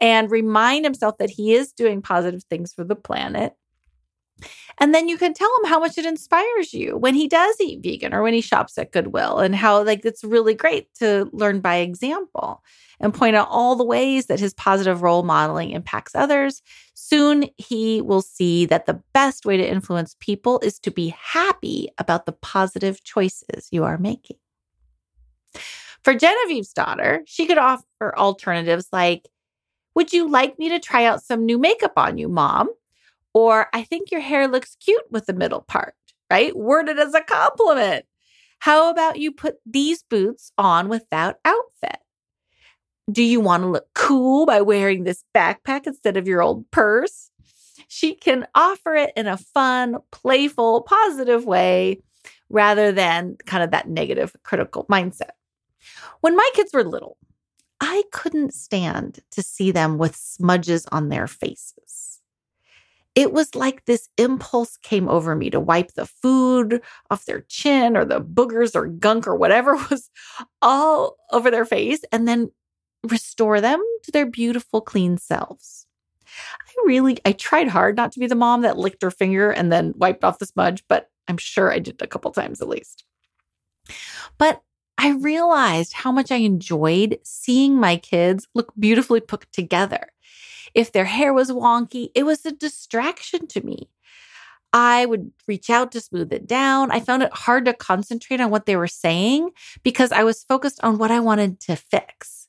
and 0.00 0.30
remind 0.30 0.84
himself 0.84 1.18
that 1.18 1.30
he 1.30 1.54
is 1.54 1.72
doing 1.72 2.02
positive 2.02 2.44
things 2.44 2.72
for 2.72 2.84
the 2.84 2.96
planet. 2.96 3.54
And 4.78 4.94
then 4.94 5.08
you 5.08 5.16
can 5.16 5.32
tell 5.32 5.50
him 5.58 5.70
how 5.70 5.78
much 5.78 5.96
it 5.96 6.04
inspires 6.04 6.74
you 6.74 6.96
when 6.96 7.14
he 7.14 7.28
does 7.28 7.56
eat 7.60 7.82
vegan 7.82 8.12
or 8.12 8.22
when 8.22 8.34
he 8.34 8.40
shops 8.40 8.76
at 8.76 8.92
Goodwill 8.92 9.38
and 9.38 9.54
how 9.54 9.82
like 9.82 10.04
it's 10.04 10.22
really 10.22 10.54
great 10.54 10.92
to 10.96 11.30
learn 11.32 11.60
by 11.60 11.76
example 11.76 12.62
and 13.00 13.14
point 13.14 13.36
out 13.36 13.48
all 13.50 13.76
the 13.76 13.84
ways 13.84 14.26
that 14.26 14.40
his 14.40 14.54
positive 14.54 15.02
role 15.02 15.22
modeling 15.22 15.70
impacts 15.70 16.14
others. 16.14 16.62
Soon 16.94 17.46
he 17.56 18.02
will 18.02 18.22
see 18.22 18.66
that 18.66 18.86
the 18.86 19.02
best 19.14 19.46
way 19.46 19.56
to 19.56 19.68
influence 19.68 20.16
people 20.20 20.60
is 20.60 20.78
to 20.80 20.90
be 20.90 21.14
happy 21.18 21.88
about 21.98 22.26
the 22.26 22.32
positive 22.32 23.02
choices 23.04 23.68
you 23.70 23.84
are 23.84 23.98
making. 23.98 24.36
For 26.02 26.14
Genevieve's 26.14 26.72
daughter, 26.72 27.22
she 27.26 27.46
could 27.46 27.58
offer 27.58 28.16
alternatives 28.16 28.88
like, 28.92 29.28
Would 29.94 30.12
you 30.12 30.28
like 30.28 30.58
me 30.58 30.68
to 30.68 30.78
try 30.78 31.04
out 31.04 31.22
some 31.22 31.44
new 31.44 31.58
makeup 31.58 31.94
on 31.96 32.18
you, 32.18 32.28
mom? 32.28 32.68
Or 33.36 33.68
I 33.74 33.82
think 33.82 34.10
your 34.10 34.22
hair 34.22 34.48
looks 34.48 34.78
cute 34.82 35.04
with 35.10 35.26
the 35.26 35.34
middle 35.34 35.60
part, 35.60 35.94
right? 36.30 36.56
Worded 36.56 36.98
as 36.98 37.12
a 37.12 37.20
compliment. 37.20 38.06
How 38.60 38.88
about 38.88 39.18
you 39.18 39.30
put 39.30 39.56
these 39.66 40.02
boots 40.02 40.52
on 40.56 40.88
without 40.88 41.36
outfit? 41.44 41.98
Do 43.12 43.22
you 43.22 43.40
want 43.40 43.62
to 43.62 43.68
look 43.68 43.88
cool 43.94 44.46
by 44.46 44.62
wearing 44.62 45.04
this 45.04 45.22
backpack 45.36 45.86
instead 45.86 46.16
of 46.16 46.26
your 46.26 46.40
old 46.40 46.70
purse? 46.70 47.30
She 47.88 48.14
can 48.14 48.46
offer 48.54 48.94
it 48.94 49.12
in 49.14 49.26
a 49.26 49.36
fun, 49.36 49.98
playful, 50.10 50.80
positive 50.84 51.44
way 51.44 52.00
rather 52.48 52.90
than 52.90 53.36
kind 53.44 53.62
of 53.62 53.70
that 53.72 53.86
negative, 53.86 54.34
critical 54.44 54.86
mindset. 54.90 55.32
When 56.22 56.36
my 56.36 56.50
kids 56.54 56.72
were 56.72 56.84
little, 56.84 57.18
I 57.82 58.04
couldn't 58.12 58.54
stand 58.54 59.18
to 59.32 59.42
see 59.42 59.72
them 59.72 59.98
with 59.98 60.16
smudges 60.16 60.86
on 60.90 61.10
their 61.10 61.26
faces 61.26 62.05
it 63.16 63.32
was 63.32 63.54
like 63.54 63.86
this 63.86 64.08
impulse 64.18 64.76
came 64.76 65.08
over 65.08 65.34
me 65.34 65.48
to 65.50 65.58
wipe 65.58 65.94
the 65.94 66.04
food 66.04 66.82
off 67.10 67.24
their 67.24 67.40
chin 67.48 67.96
or 67.96 68.04
the 68.04 68.20
boogers 68.20 68.76
or 68.76 68.86
gunk 68.86 69.26
or 69.26 69.34
whatever 69.34 69.74
was 69.90 70.10
all 70.62 71.16
over 71.32 71.50
their 71.50 71.64
face 71.64 72.02
and 72.12 72.28
then 72.28 72.52
restore 73.02 73.60
them 73.60 73.82
to 74.04 74.12
their 74.12 74.26
beautiful 74.26 74.80
clean 74.82 75.16
selves. 75.16 75.86
I 76.26 76.72
really 76.84 77.18
I 77.24 77.32
tried 77.32 77.68
hard 77.68 77.96
not 77.96 78.12
to 78.12 78.20
be 78.20 78.26
the 78.26 78.34
mom 78.34 78.60
that 78.62 78.76
licked 78.76 79.02
her 79.02 79.10
finger 79.10 79.50
and 79.50 79.72
then 79.72 79.94
wiped 79.96 80.22
off 80.22 80.38
the 80.38 80.46
smudge, 80.46 80.84
but 80.86 81.10
I'm 81.26 81.38
sure 81.38 81.72
I 81.72 81.78
did 81.78 82.02
a 82.02 82.06
couple 82.06 82.30
times 82.32 82.60
at 82.60 82.68
least. 82.68 83.04
But 84.36 84.62
I 84.98 85.12
realized 85.12 85.92
how 85.92 86.12
much 86.12 86.30
I 86.30 86.36
enjoyed 86.36 87.18
seeing 87.22 87.78
my 87.78 87.96
kids 87.96 88.46
look 88.54 88.72
beautifully 88.78 89.20
put 89.20 89.50
together. 89.52 90.08
If 90.74 90.92
their 90.92 91.04
hair 91.04 91.32
was 91.32 91.50
wonky, 91.50 92.08
it 92.14 92.24
was 92.24 92.44
a 92.44 92.52
distraction 92.52 93.46
to 93.48 93.64
me. 93.64 93.88
I 94.72 95.06
would 95.06 95.32
reach 95.48 95.70
out 95.70 95.92
to 95.92 96.00
smooth 96.00 96.32
it 96.32 96.46
down. 96.46 96.90
I 96.90 97.00
found 97.00 97.22
it 97.22 97.32
hard 97.32 97.64
to 97.64 97.72
concentrate 97.72 98.40
on 98.40 98.50
what 98.50 98.66
they 98.66 98.76
were 98.76 98.88
saying 98.88 99.50
because 99.82 100.12
I 100.12 100.24
was 100.24 100.44
focused 100.44 100.80
on 100.82 100.98
what 100.98 101.10
I 101.10 101.20
wanted 101.20 101.60
to 101.60 101.76
fix. 101.76 102.48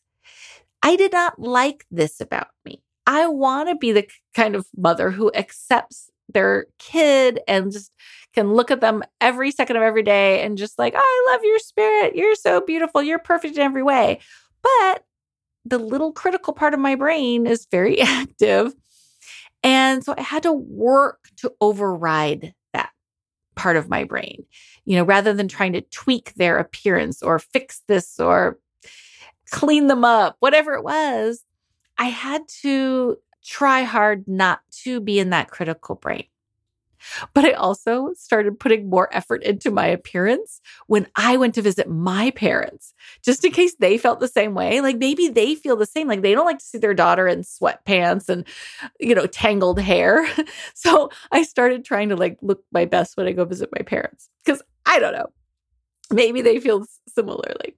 I 0.83 0.95
did 0.95 1.13
not 1.13 1.39
like 1.39 1.85
this 1.89 2.19
about 2.19 2.47
me. 2.65 2.83
I 3.05 3.27
want 3.27 3.69
to 3.69 3.75
be 3.75 3.93
the 3.93 4.07
kind 4.35 4.55
of 4.55 4.67
mother 4.75 5.11
who 5.11 5.31
accepts 5.33 6.09
their 6.29 6.67
kid 6.77 7.39
and 7.47 7.71
just 7.71 7.91
can 8.33 8.53
look 8.53 8.69
at 8.71 8.81
them 8.81 9.03
every 9.21 9.51
second 9.51 9.77
of 9.77 9.83
every 9.83 10.03
day 10.03 10.43
and 10.43 10.57
just 10.57 10.77
like, 10.77 10.93
oh, 10.95 10.99
I 10.99 11.31
love 11.31 11.41
your 11.43 11.59
spirit. 11.59 12.15
You're 12.15 12.35
so 12.35 12.61
beautiful. 12.61 13.01
You're 13.01 13.19
perfect 13.19 13.55
in 13.55 13.63
every 13.63 13.83
way. 13.83 14.19
But 14.61 15.03
the 15.69 15.77
little 15.77 16.11
critical 16.11 16.53
part 16.53 16.73
of 16.73 16.79
my 16.79 16.95
brain 16.95 17.47
is 17.47 17.67
very 17.69 18.01
active. 18.01 18.73
And 19.63 20.03
so 20.03 20.13
I 20.17 20.21
had 20.21 20.43
to 20.43 20.53
work 20.53 21.29
to 21.37 21.51
override 21.59 22.53
that 22.73 22.91
part 23.55 23.75
of 23.75 23.89
my 23.89 24.03
brain, 24.03 24.45
you 24.85 24.95
know, 24.95 25.03
rather 25.03 25.33
than 25.33 25.47
trying 25.47 25.73
to 25.73 25.81
tweak 25.81 26.33
their 26.35 26.57
appearance 26.57 27.21
or 27.21 27.39
fix 27.39 27.81
this 27.87 28.19
or 28.19 28.59
clean 29.49 29.87
them 29.87 30.05
up, 30.05 30.35
whatever 30.39 30.73
it 30.73 30.83
was. 30.83 31.43
I 31.97 32.05
had 32.05 32.47
to 32.61 33.17
try 33.43 33.83
hard 33.83 34.27
not 34.27 34.59
to 34.83 34.99
be 34.99 35.19
in 35.19 35.31
that 35.31 35.49
critical 35.49 35.95
brain. 35.95 36.25
But 37.33 37.45
I 37.45 37.51
also 37.51 38.11
started 38.15 38.59
putting 38.59 38.89
more 38.89 39.13
effort 39.15 39.43
into 39.43 39.71
my 39.71 39.87
appearance 39.87 40.61
when 40.87 41.07
I 41.15 41.37
went 41.37 41.55
to 41.55 41.61
visit 41.61 41.89
my 41.89 42.31
parents, 42.31 42.93
just 43.23 43.43
in 43.45 43.51
case 43.51 43.75
they 43.79 43.97
felt 43.97 44.19
the 44.19 44.27
same 44.27 44.53
way. 44.53 44.81
Like 44.81 44.97
maybe 44.97 45.27
they 45.29 45.55
feel 45.55 45.75
the 45.75 45.85
same. 45.85 46.07
Like 46.07 46.21
they 46.21 46.33
don't 46.33 46.45
like 46.45 46.59
to 46.59 46.65
see 46.65 46.77
their 46.77 46.93
daughter 46.93 47.27
in 47.27 47.41
sweatpants 47.41 48.29
and, 48.29 48.45
you 48.99 49.15
know, 49.15 49.27
tangled 49.27 49.79
hair. 49.79 50.27
So 50.73 51.09
I 51.31 51.43
started 51.43 51.83
trying 51.83 52.09
to 52.09 52.15
like 52.15 52.37
look 52.41 52.63
my 52.71 52.85
best 52.85 53.17
when 53.17 53.27
I 53.27 53.31
go 53.31 53.45
visit 53.45 53.69
my 53.77 53.83
parents 53.83 54.29
because 54.45 54.61
I 54.85 54.99
don't 54.99 55.13
know. 55.13 55.27
Maybe 56.11 56.41
they 56.41 56.59
feel 56.59 56.85
similarly. 57.07 57.75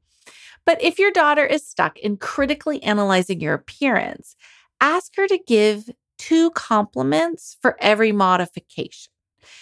But 0.66 0.82
if 0.84 1.00
your 1.00 1.12
daughter 1.12 1.46
is 1.46 1.66
stuck 1.66 1.98
in 1.98 2.18
critically 2.18 2.84
analyzing 2.84 3.40
your 3.42 3.54
appearance, 3.56 4.36
ask 4.82 5.16
her 5.16 5.28
to 5.28 5.40
give 5.48 5.90
two 6.20 6.52
compliments 6.52 7.58
for 7.62 7.76
every 7.80 8.12
modification. 8.12 9.12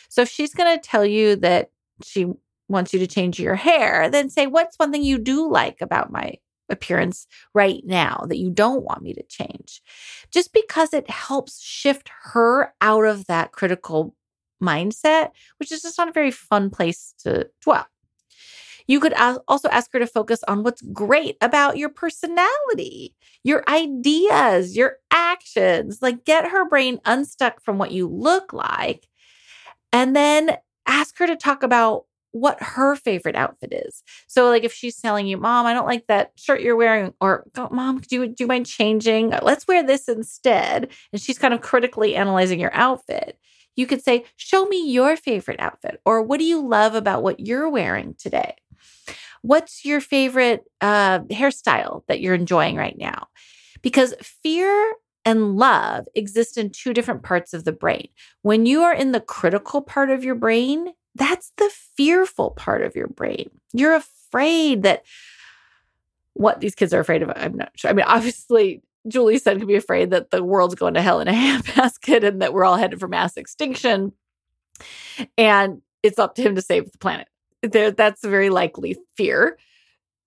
So 0.09 0.23
if 0.23 0.29
she's 0.29 0.53
going 0.53 0.75
to 0.75 0.81
tell 0.81 1.05
you 1.05 1.37
that 1.37 1.69
she 2.03 2.27
wants 2.67 2.93
you 2.93 2.99
to 2.99 3.07
change 3.07 3.39
your 3.39 3.55
hair, 3.55 4.09
then 4.09 4.29
say, 4.29 4.47
What's 4.47 4.77
one 4.77 4.91
thing 4.91 5.03
you 5.03 5.17
do 5.17 5.49
like 5.49 5.77
about 5.79 6.11
my 6.11 6.35
appearance 6.69 7.27
right 7.53 7.81
now 7.85 8.25
that 8.27 8.37
you 8.37 8.49
don't 8.49 8.83
want 8.83 9.01
me 9.01 9.13
to 9.13 9.23
change? 9.23 9.81
Just 10.31 10.51
because 10.51 10.93
it 10.93 11.09
helps 11.09 11.61
shift 11.61 12.09
her 12.33 12.73
out 12.81 13.05
of 13.05 13.27
that 13.27 13.53
critical 13.53 14.15
mindset, 14.61 15.31
which 15.59 15.71
is 15.71 15.81
just 15.81 15.97
not 15.97 16.09
a 16.09 16.13
very 16.13 16.31
fun 16.31 16.69
place 16.69 17.13
to 17.19 17.47
dwell. 17.61 17.85
You 18.87 18.99
could 18.99 19.13
also 19.47 19.69
ask 19.69 19.91
her 19.93 19.99
to 19.99 20.07
focus 20.07 20.41
on 20.47 20.63
what's 20.63 20.81
great 20.81 21.37
about 21.41 21.77
your 21.77 21.89
personality, 21.89 23.15
your 23.43 23.63
ideas, 23.67 24.77
your 24.77 24.97
actions. 25.11 25.99
Like 26.01 26.25
get 26.25 26.49
her 26.49 26.67
brain 26.67 26.99
unstuck 27.05 27.61
from 27.61 27.77
what 27.77 27.91
you 27.91 28.07
look 28.07 28.53
like 28.53 29.07
and 29.93 30.15
then 30.15 30.57
ask 30.87 31.17
her 31.17 31.27
to 31.27 31.35
talk 31.35 31.63
about 31.63 32.05
what 32.31 32.61
her 32.61 32.95
favorite 32.95 33.35
outfit 33.35 33.73
is. 33.73 34.03
So, 34.27 34.49
like 34.49 34.63
if 34.63 34.73
she's 34.73 34.97
telling 34.97 35.27
you, 35.27 35.37
Mom, 35.37 35.65
I 35.65 35.73
don't 35.73 35.87
like 35.87 36.05
that 36.07 36.31
shirt 36.35 36.61
you're 36.61 36.75
wearing, 36.75 37.13
or 37.21 37.45
Mom, 37.71 37.99
do 37.99 38.15
you, 38.15 38.27
do 38.27 38.35
you 38.43 38.47
mind 38.47 38.65
changing? 38.67 39.31
Let's 39.41 39.67
wear 39.67 39.83
this 39.83 40.07
instead. 40.07 40.91
And 41.11 41.21
she's 41.21 41.39
kind 41.39 41.53
of 41.53 41.61
critically 41.61 42.15
analyzing 42.15 42.59
your 42.59 42.73
outfit. 42.73 43.39
You 43.75 43.87
could 43.87 44.03
say, 44.03 44.25
Show 44.35 44.65
me 44.65 44.91
your 44.91 45.17
favorite 45.17 45.59
outfit, 45.59 46.01
or 46.05 46.21
what 46.21 46.39
do 46.39 46.45
you 46.45 46.65
love 46.67 46.95
about 46.95 47.23
what 47.23 47.39
you're 47.39 47.69
wearing 47.69 48.15
today? 48.19 48.55
What's 49.41 49.85
your 49.85 50.01
favorite 50.01 50.63
uh, 50.81 51.19
hairstyle 51.19 52.03
that 52.07 52.19
you're 52.19 52.35
enjoying 52.35 52.75
right 52.75 52.97
now? 52.97 53.27
Because 53.81 54.13
fear 54.21 54.93
and 55.25 55.57
love 55.57 56.07
exist 56.15 56.57
in 56.57 56.69
two 56.69 56.93
different 56.93 57.23
parts 57.23 57.53
of 57.53 57.65
the 57.65 57.71
brain. 57.71 58.07
When 58.41 58.65
you 58.65 58.81
are 58.83 58.93
in 58.93 59.11
the 59.11 59.19
critical 59.19 59.81
part 59.81 60.09
of 60.09 60.23
your 60.23 60.35
brain, 60.35 60.93
that's 61.15 61.51
the 61.57 61.69
fearful 61.95 62.51
part 62.51 62.81
of 62.81 62.95
your 62.95 63.07
brain. 63.07 63.49
You're 63.73 63.95
afraid 63.95 64.83
that 64.83 65.03
what 66.33 66.61
these 66.61 66.75
kids 66.75 66.93
are 66.93 66.99
afraid 66.99 67.23
of, 67.23 67.31
I'm 67.35 67.57
not 67.57 67.71
sure. 67.75 67.89
I 67.89 67.93
mean, 67.93 68.05
obviously, 68.07 68.81
Julie's 69.07 69.43
son 69.43 69.59
could 69.59 69.67
be 69.67 69.75
afraid 69.75 70.11
that 70.11 70.31
the 70.31 70.43
world's 70.43 70.75
going 70.75 70.93
to 70.93 71.01
hell 71.01 71.19
in 71.19 71.27
a 71.27 71.31
handbasket 71.33 72.23
and 72.23 72.41
that 72.41 72.53
we're 72.53 72.65
all 72.65 72.77
headed 72.77 72.99
for 72.99 73.07
mass 73.07 73.37
extinction. 73.37 74.13
And 75.37 75.81
it's 76.03 76.19
up 76.19 76.35
to 76.35 76.41
him 76.41 76.55
to 76.55 76.61
save 76.61 76.91
the 76.91 76.97
planet. 76.99 77.27
There, 77.63 77.91
that's 77.91 78.23
a 78.23 78.29
very 78.29 78.49
likely 78.49 78.97
fear. 79.15 79.57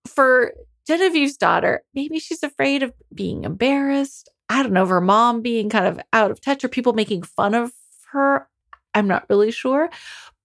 For 0.07 0.53
Genevieve's 0.87 1.37
daughter, 1.37 1.83
maybe 1.93 2.19
she's 2.19 2.43
afraid 2.43 2.83
of 2.83 2.93
being 3.13 3.43
embarrassed. 3.43 4.29
I 4.49 4.63
don't 4.63 4.73
know, 4.73 4.83
of 4.83 4.89
her 4.89 5.01
mom 5.01 5.41
being 5.41 5.69
kind 5.69 5.85
of 5.85 5.99
out 6.11 6.31
of 6.31 6.41
touch 6.41 6.63
or 6.63 6.69
people 6.69 6.93
making 6.93 7.23
fun 7.23 7.53
of 7.53 7.71
her. 8.11 8.49
I'm 8.93 9.07
not 9.07 9.25
really 9.29 9.51
sure. 9.51 9.89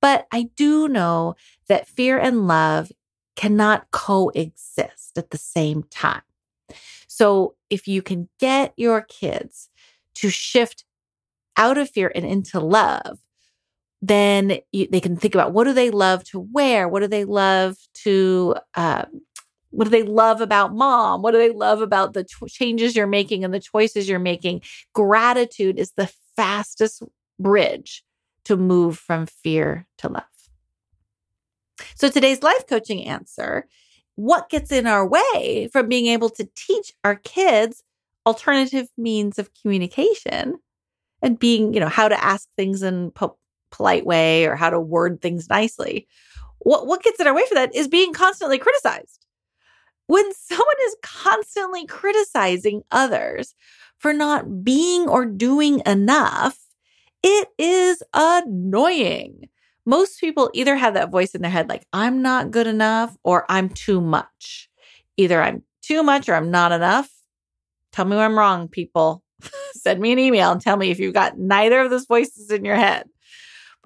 But 0.01 0.27
I 0.31 0.51
do 0.55 0.87
know 0.89 1.35
that 1.69 1.89
fear 1.89 2.19
and 2.19 2.47
love 2.47 2.93
cannot 3.35 3.91
coexist 3.91 5.19
at 5.19 5.31
the 5.31 5.39
same 5.39 5.83
time. 5.85 6.23
So 7.09 7.55
if 7.71 7.89
you 7.89 8.03
can 8.03 8.29
get 8.39 8.73
your 8.77 9.03
kids 9.03 9.71
to 10.17 10.31
shift 10.31 10.85
out 11.57 11.79
of 11.79 11.91
fear 11.91 12.13
and 12.15 12.25
into 12.25 12.61
love, 12.61 13.19
then 14.03 14.59
you, 14.73 14.87
they 14.91 15.01
can 15.01 15.17
think 15.17 15.35
about 15.35 15.53
what 15.53 15.65
do 15.65 15.73
they 15.73 15.91
love 15.91 16.25
to 16.25 16.41
wear? 16.41 16.89
What 16.89 17.01
do 17.01 17.09
they 17.09 17.25
love 17.25 17.77
to 18.05 18.57
um, 18.75 19.23
what 19.71 19.85
do 19.85 19.91
they 19.91 20.03
love 20.03 20.41
about 20.41 20.75
mom? 20.75 21.23
What 21.23 21.33
do 21.33 21.39
they 21.39 21.51
love 21.51 21.83
about 21.83 22.15
the 22.15 22.25
ch- 22.25 22.53
changes 22.53 22.97
you're 22.97 23.07
making 23.07 23.45
and 23.45 23.53
the 23.53 23.61
choices 23.61 24.09
you're 24.09 24.19
making? 24.19 24.63
Gratitude 24.95 25.79
is 25.79 25.93
the 25.97 26.11
fastest 26.37 27.03
bridge 27.39 28.03
to 28.45 28.57
move 28.57 28.99
from 28.99 29.27
fear 29.27 29.87
to 29.99 30.09
love. 30.09 30.23
So 31.95 32.09
today's 32.09 32.43
life 32.43 32.67
coaching 32.67 33.05
answer 33.05 33.67
what 34.15 34.49
gets 34.49 34.73
in 34.73 34.87
our 34.87 35.07
way 35.07 35.69
from 35.73 35.89
being 35.89 36.07
able 36.07 36.31
to 36.31 36.49
teach 36.57 36.93
our 37.05 37.17
kids 37.17 37.83
alternative 38.25 38.89
means 38.97 39.39
of 39.39 39.51
communication 39.61 40.59
and 41.23 41.39
being, 41.39 41.75
you 41.75 41.81
know, 41.81 41.89
how 41.89 42.09
to 42.09 42.25
ask 42.25 42.49
things 42.57 42.83
in 42.83 43.11
po- 43.11 43.37
polite 43.71 44.07
way 44.07 44.47
or 44.47 44.57
how 44.57 44.71
to 44.71 44.81
word 44.81 45.21
things 45.21 45.49
nicely. 45.49 46.07
What 46.59 46.87
what 46.87 47.03
gets 47.03 47.21
in 47.21 47.27
our 47.27 47.35
way 47.35 47.45
for 47.49 47.55
that 47.55 47.75
is 47.75 47.89
being 47.89 48.13
constantly 48.13 48.59
criticized. 48.59 49.27
When 50.07 50.33
someone 50.35 50.67
is 50.87 50.97
constantly 51.03 51.87
criticizing 51.87 52.83
others 52.91 53.55
for 53.99 54.13
not 54.13 54.65
being 54.65 55.09
or 55.09 55.25
doing 55.25 55.83
enough, 55.87 56.59
it 57.23 57.49
is 57.59 58.03
annoying. 58.15 59.49
Most 59.85 60.21
people 60.21 60.51
either 60.53 60.77
have 60.77 60.95
that 60.95 61.11
voice 61.11 61.35
in 61.35 61.43
their 61.43 61.51
head 61.51 61.69
like 61.69 61.87
I'm 61.93 62.21
not 62.21 62.51
good 62.51 62.67
enough 62.67 63.17
or 63.23 63.47
I'm 63.49 63.69
too 63.69 64.01
much. 64.01 64.69
Either 65.17 65.41
I'm 65.41 65.63
too 65.83 66.03
much 66.03 66.29
or 66.29 66.35
I'm 66.35 66.51
not 66.51 66.73
enough. 66.73 67.09
Tell 67.93 68.05
me 68.05 68.17
I'm 68.17 68.39
wrong, 68.39 68.69
people. 68.69 69.23
Send 69.73 70.01
me 70.01 70.13
an 70.13 70.19
email 70.19 70.51
and 70.51 70.61
tell 70.61 70.77
me 70.77 70.91
if 70.91 70.99
you've 70.99 71.15
got 71.15 71.39
neither 71.39 71.81
of 71.81 71.91
those 71.91 72.07
voices 72.07 72.51
in 72.51 72.65
your 72.65 72.77
head. 72.77 73.09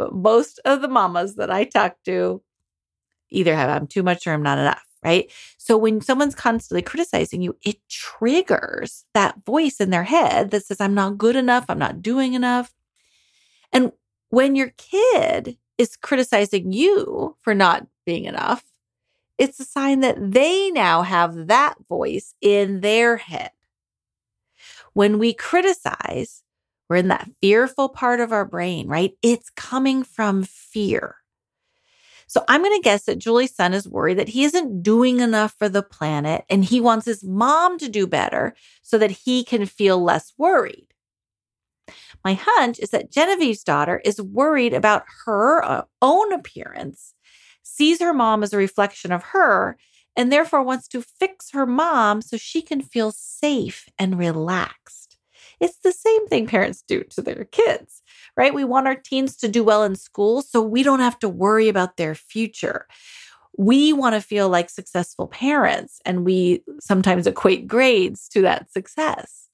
But 0.01 0.15
most 0.15 0.59
of 0.65 0.81
the 0.81 0.89
mamas 0.89 1.35
that 1.35 1.51
I 1.51 1.65
talk 1.65 1.95
to 2.07 2.41
either 3.29 3.55
have 3.55 3.69
I'm 3.69 3.87
too 3.87 4.03
much 4.03 4.27
or 4.27 4.33
I'm 4.33 4.43
not 4.43 4.57
enough, 4.57 4.83
right? 5.05 5.31
So 5.59 5.77
when 5.77 6.01
someone's 6.01 6.35
constantly 6.35 6.81
criticizing 6.81 7.43
you, 7.43 7.55
it 7.61 7.87
triggers 7.91 9.05
that 9.13 9.45
voice 9.45 9.79
in 9.79 9.91
their 9.91 10.05
head 10.05 10.53
that 10.53 10.65
says, 10.65 10.81
I'm 10.81 10.95
not 10.95 11.19
good 11.19 11.37
enough, 11.37 11.67
I'm 11.69 11.79
not 11.79 12.01
doing 12.01 12.33
enough. 12.33 12.73
And 13.75 13.93
when 14.31 14.57
your 14.57 14.73
kid 14.79 15.59
is 15.77 15.97
criticizing 15.97 16.73
you 16.73 17.37
for 17.43 17.55
not 17.55 17.87
being 18.07 18.25
enough, 18.25 18.65
it's 19.37 19.61
a 19.61 19.67
sign 19.67 20.01
that 20.01 20.17
they 20.33 20.71
now 20.71 21.03
have 21.03 21.49
that 21.49 21.75
voice 21.91 22.35
in 22.41 22.81
their 22.81 23.19
head. 23.19 23.51
When 24.95 25.19
we 25.19 25.35
criticize, 25.35 26.43
we're 26.91 26.97
in 26.97 27.09
that 27.09 27.31
fearful 27.41 27.89
part 27.89 28.19
of 28.19 28.33
our 28.33 28.45
brain, 28.45 28.89
right? 28.89 29.13
It's 29.23 29.49
coming 29.51 30.03
from 30.03 30.43
fear. 30.43 31.17
So 32.27 32.45
I'm 32.49 32.63
going 32.63 32.77
to 32.77 32.85
guess 32.85 33.05
that 33.05 33.19
Julie's 33.19 33.55
son 33.55 33.73
is 33.73 33.89
worried 33.89 34.19
that 34.19 34.29
he 34.29 34.45
isn't 34.45 34.83
doing 34.83 35.21
enough 35.21 35.55
for 35.57 35.69
the 35.69 35.83
planet 35.83 36.45
and 36.51 36.65
he 36.65 36.81
wants 36.81 37.07
his 37.07 37.25
mom 37.25 37.79
to 37.79 37.89
do 37.89 38.07
better 38.07 38.55
so 38.83 38.99
that 38.99 39.11
he 39.11 39.45
can 39.45 39.67
feel 39.67 40.03
less 40.03 40.33
worried. 40.37 40.89
My 42.25 42.35
hunch 42.41 42.79
is 42.79 42.91
that 42.91 43.11
Genevieve's 43.11 43.65
daughter 43.65 44.01
is 44.05 44.21
worried 44.21 44.75
about 44.75 45.05
her 45.25 45.65
uh, 45.65 45.83
own 46.03 46.33
appearance 46.33 47.15
sees 47.63 48.01
her 48.01 48.13
mom 48.13 48.43
as 48.43 48.53
a 48.53 48.59
reflection 48.59 49.13
of 49.13 49.23
her 49.23 49.77
and 50.17 50.33
therefore 50.33 50.63
wants 50.63 50.89
to 50.89 51.03
fix 51.03 51.53
her 51.53 51.67
mom 51.67 52.21
so 52.21 52.37
she 52.37 52.63
can 52.63 52.81
feel 52.81 53.13
safe 53.13 53.89
and 53.99 54.19
relaxed. 54.19 55.00
It's 55.61 55.79
the 55.79 55.93
same 55.93 56.27
thing 56.27 56.47
parents 56.47 56.83
do 56.87 57.05
to 57.11 57.23
their 57.23 57.45
kids, 57.45 58.03
right? 58.37 58.55
We 58.55 58.65
want 58.65 58.87
our 58.87 58.95
teens 58.97 59.37
to 59.39 59.49
do 59.49 59.63
well 59.63 59.85
in 59.85 59.95
school 59.95 60.43
so 60.43 60.63
we 60.63 60.83
don't 60.83 61.01
have 61.01 61.19
to 61.21 61.29
worry 61.29 61.69
about 61.69 61.97
their 61.97 62.15
future. 62.15 62.87
We 63.59 63.93
want 63.93 64.15
to 64.15 64.23
feel 64.23 64.49
like 64.49 64.71
successful 64.71 65.27
parents, 65.29 66.01
and 66.07 66.25
we 66.25 66.63
sometimes 66.81 67.27
equate 67.27 67.67
grades 67.67 68.29
to 68.31 68.41
that 68.43 68.73
success. 68.73 69.49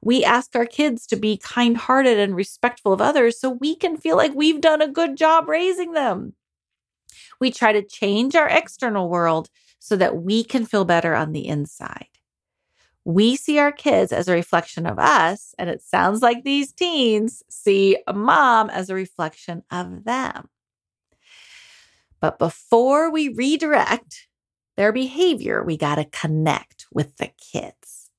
We 0.00 0.24
ask 0.24 0.54
our 0.54 0.64
kids 0.64 1.06
to 1.08 1.16
be 1.16 1.36
kind 1.36 1.76
hearted 1.76 2.18
and 2.18 2.34
respectful 2.34 2.92
of 2.92 3.00
others 3.00 3.38
so 3.38 3.50
we 3.50 3.74
can 3.74 3.96
feel 3.96 4.16
like 4.16 4.34
we've 4.34 4.60
done 4.60 4.80
a 4.80 4.88
good 4.88 5.16
job 5.16 5.48
raising 5.48 5.92
them. 5.92 6.34
We 7.40 7.50
try 7.50 7.72
to 7.72 7.82
change 7.82 8.34
our 8.34 8.48
external 8.48 9.08
world 9.08 9.50
so 9.80 9.96
that 9.96 10.22
we 10.22 10.44
can 10.44 10.66
feel 10.66 10.84
better 10.84 11.14
on 11.14 11.32
the 11.32 11.48
inside. 11.48 12.17
We 13.08 13.36
see 13.36 13.58
our 13.58 13.72
kids 13.72 14.12
as 14.12 14.28
a 14.28 14.34
reflection 14.34 14.84
of 14.84 14.98
us, 14.98 15.54
and 15.58 15.70
it 15.70 15.80
sounds 15.80 16.20
like 16.20 16.44
these 16.44 16.74
teens 16.74 17.42
see 17.48 17.96
a 18.06 18.12
mom 18.12 18.68
as 18.68 18.90
a 18.90 18.94
reflection 18.94 19.62
of 19.70 20.04
them. 20.04 20.50
But 22.20 22.38
before 22.38 23.10
we 23.10 23.30
redirect 23.30 24.28
their 24.76 24.92
behavior, 24.92 25.64
we 25.64 25.78
got 25.78 25.94
to 25.94 26.04
connect 26.04 26.84
with 26.92 27.16
the 27.16 27.30
kids. 27.40 28.10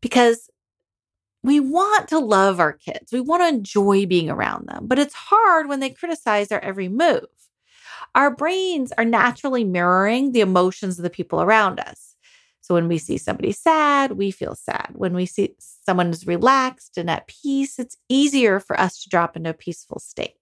Because 0.00 0.48
we 1.42 1.60
want 1.60 2.08
to 2.08 2.20
love 2.20 2.60
our 2.60 2.72
kids. 2.72 3.12
We 3.12 3.20
want 3.20 3.42
to 3.42 3.48
enjoy 3.48 4.06
being 4.06 4.30
around 4.30 4.68
them, 4.68 4.86
but 4.86 4.98
it's 4.98 5.12
hard 5.12 5.68
when 5.68 5.80
they 5.80 5.90
criticize 5.90 6.50
our 6.50 6.60
every 6.60 6.88
move. 6.88 7.26
Our 8.14 8.34
brains 8.34 8.90
are 8.96 9.04
naturally 9.04 9.64
mirroring 9.64 10.32
the 10.32 10.40
emotions 10.40 10.98
of 10.98 11.02
the 11.02 11.10
people 11.10 11.42
around 11.42 11.78
us. 11.78 12.13
So 12.64 12.72
when 12.72 12.88
we 12.88 12.96
see 12.96 13.18
somebody 13.18 13.52
sad, 13.52 14.12
we 14.12 14.30
feel 14.30 14.54
sad. 14.54 14.92
When 14.94 15.12
we 15.12 15.26
see 15.26 15.54
someone 15.58 16.08
is 16.08 16.26
relaxed 16.26 16.96
and 16.96 17.10
at 17.10 17.26
peace, 17.26 17.78
it's 17.78 17.98
easier 18.08 18.58
for 18.58 18.80
us 18.80 19.02
to 19.02 19.10
drop 19.10 19.36
into 19.36 19.50
a 19.50 19.52
peaceful 19.52 19.98
state. 19.98 20.36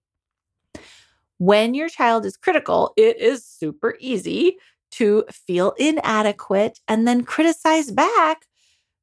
When 1.37 1.73
your 1.73 1.89
child 1.89 2.25
is 2.25 2.37
critical, 2.37 2.93
it 2.95 3.19
is 3.19 3.45
super 3.45 3.97
easy 3.99 4.55
to 4.91 5.25
feel 5.33 5.71
inadequate 5.71 6.79
and 6.87 7.05
then 7.05 7.25
criticize 7.25 7.91
back 7.91 8.45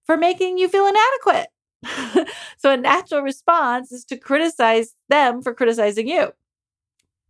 for 0.06 0.16
making 0.16 0.56
you 0.56 0.66
feel 0.66 0.86
inadequate. 0.86 2.28
so 2.56 2.72
a 2.72 2.78
natural 2.78 3.20
response 3.20 3.92
is 3.92 4.06
to 4.06 4.16
criticize 4.16 4.94
them 5.10 5.42
for 5.42 5.52
criticizing 5.52 6.08
you. 6.08 6.32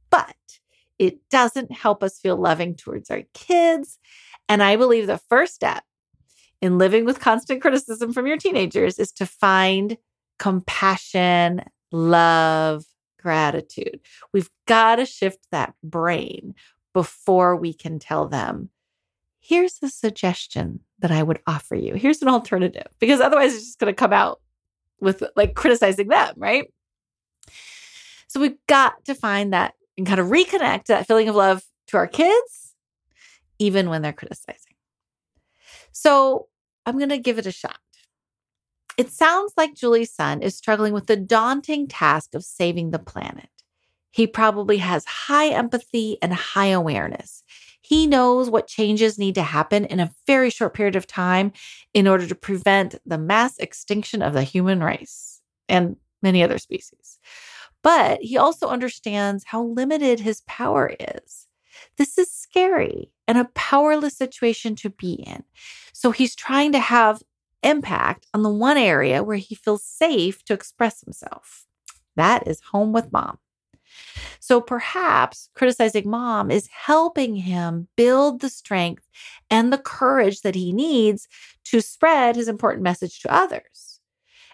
But 0.09 0.37
it 1.01 1.19
doesn't 1.31 1.73
help 1.73 2.05
us 2.05 2.21
feel 2.21 2.37
loving 2.37 2.77
towards 2.77 3.11
our 3.11 3.23
kids. 3.35 3.99
And 4.51 4.65
I 4.65 4.75
believe 4.75 5.07
the 5.07 5.17
first 5.17 5.55
step 5.55 5.85
in 6.61 6.77
living 6.77 7.05
with 7.05 7.21
constant 7.21 7.63
criticism 7.63 8.13
from 8.13 8.27
your 8.27 8.37
teenagers 8.37 8.99
is 8.99 9.13
to 9.13 9.25
find 9.25 9.97
compassion, 10.41 11.63
love, 11.93 12.85
gratitude. 13.21 14.01
We've 14.33 14.51
got 14.67 14.97
to 14.97 15.07
shift 15.07 15.47
that 15.53 15.75
brain 15.85 16.57
before 16.93 17.55
we 17.55 17.73
can 17.73 18.01
tell 18.01 18.27
them, 18.27 18.71
here's 19.39 19.79
a 19.83 19.89
suggestion 19.89 20.81
that 20.99 21.13
I 21.13 21.23
would 21.23 21.39
offer 21.47 21.77
you. 21.77 21.95
Here's 21.95 22.21
an 22.21 22.29
alternative, 22.29 22.89
because 22.99 23.21
otherwise 23.21 23.55
it's 23.55 23.67
just 23.67 23.79
going 23.79 23.93
to 23.93 23.97
come 23.97 24.13
out 24.13 24.41
with 25.01 25.23
like 25.37 25.55
criticizing 25.55 26.09
them, 26.09 26.35
right? 26.37 26.73
So 28.27 28.41
we've 28.41 28.59
got 28.67 29.05
to 29.05 29.15
find 29.15 29.53
that 29.53 29.75
and 29.97 30.09
kind 30.09 30.19
of 30.19 30.27
reconnect 30.27 30.87
that 30.87 31.07
feeling 31.07 31.29
of 31.29 31.37
love 31.37 31.63
to 31.89 31.97
our 31.97 32.09
kids, 32.09 32.60
even 33.61 33.89
when 33.89 34.03
they're 34.03 34.13
criticizing. 34.13 34.75
So 35.93 36.49
I'm 36.85 36.99
going 36.99 37.11
to 37.11 37.19
give 37.19 37.39
it 37.39 37.47
a 37.47 37.53
shot. 37.53 37.79
It 38.97 39.11
sounds 39.11 39.53
like 39.57 39.75
Julie's 39.75 40.13
son 40.13 40.43
is 40.43 40.57
struggling 40.57 40.93
with 40.93 41.07
the 41.07 41.17
daunting 41.17 41.87
task 41.87 42.35
of 42.35 42.45
saving 42.45 42.91
the 42.91 42.99
planet. 42.99 43.49
He 44.11 44.27
probably 44.27 44.79
has 44.79 45.05
high 45.05 45.51
empathy 45.51 46.19
and 46.21 46.35
high 46.35 46.67
awareness. 46.67 47.45
He 47.81 48.07
knows 48.07 48.51
what 48.51 48.67
changes 48.67 49.19
need 49.19 49.37
to 49.37 49.43
happen 49.43 49.85
in 49.85 50.01
a 50.01 50.13
very 50.27 50.51
short 50.51 50.75
period 50.75 50.97
of 50.97 51.07
time 51.07 51.53
in 51.95 52.09
order 52.09 52.27
to 52.27 52.35
prevent 52.35 52.97
the 53.07 53.19
mass 53.19 53.59
extinction 53.59 54.23
of 54.23 54.33
the 54.33 54.43
human 54.43 54.83
race 54.83 55.41
and 55.69 55.97
many 56.23 56.43
other 56.43 56.59
species. 56.59 57.19
But 57.83 58.21
he 58.21 58.37
also 58.37 58.69
understands 58.69 59.45
how 59.47 59.65
limited 59.65 60.21
his 60.21 60.43
power 60.47 60.95
is. 60.99 61.47
This 61.97 62.19
is 62.19 62.40
scary 62.51 63.11
and 63.29 63.39
a 63.39 63.49
powerless 63.55 64.17
situation 64.17 64.75
to 64.77 64.91
be 64.91 65.13
in. 65.13 65.45
So 65.93 66.11
he's 66.11 66.35
trying 66.35 66.73
to 66.73 66.79
have 66.79 67.23
impact 67.63 68.27
on 68.35 68.43
the 68.43 68.51
one 68.51 68.77
area 68.77 69.23
where 69.23 69.37
he 69.37 69.55
feels 69.55 69.85
safe 69.85 70.45
to 70.45 70.55
express 70.55 71.03
himself. 71.03 71.67
That 72.17 72.49
is 72.49 72.61
home 72.73 72.93
with 72.93 73.13
mom. 73.13 73.39
So 74.41 74.61
perhaps 74.61 75.49
criticizing 75.55 76.09
mom 76.09 76.51
is 76.51 76.69
helping 76.69 77.37
him 77.37 77.89
build 77.97 78.41
the 78.41 78.49
strength 78.49 79.07
and 79.51 79.73
the 79.73 79.79
courage 79.79 80.41
that 80.41 80.55
he 80.55 80.73
needs 80.73 81.29
to 81.65 81.81
spread 81.81 82.37
his 82.37 82.49
important 82.49 82.83
message 82.83 83.21
to 83.21 83.33
others. 83.33 84.01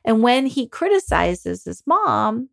And 0.04 0.22
when 0.22 0.46
he 0.46 0.68
criticizes 0.68 1.64
his 1.64 1.82
mom, 1.86 2.50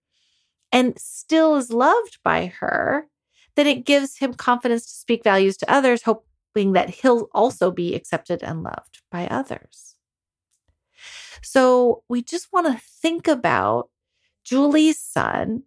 and 0.71 0.97
still 0.97 1.55
is 1.55 1.71
loved 1.71 2.17
by 2.23 2.47
her, 2.47 3.07
then 3.55 3.67
it 3.67 3.85
gives 3.85 4.17
him 4.17 4.33
confidence 4.33 4.85
to 4.85 4.93
speak 4.93 5.23
values 5.23 5.57
to 5.57 5.71
others, 5.71 6.03
hoping 6.03 6.73
that 6.73 6.89
he'll 6.89 7.29
also 7.33 7.71
be 7.71 7.95
accepted 7.95 8.43
and 8.43 8.63
loved 8.63 9.01
by 9.11 9.27
others. 9.27 9.95
So 11.41 12.03
we 12.09 12.21
just 12.21 12.51
want 12.53 12.67
to 12.67 12.81
think 13.01 13.27
about 13.27 13.89
Julie's 14.43 14.99
son 14.99 15.63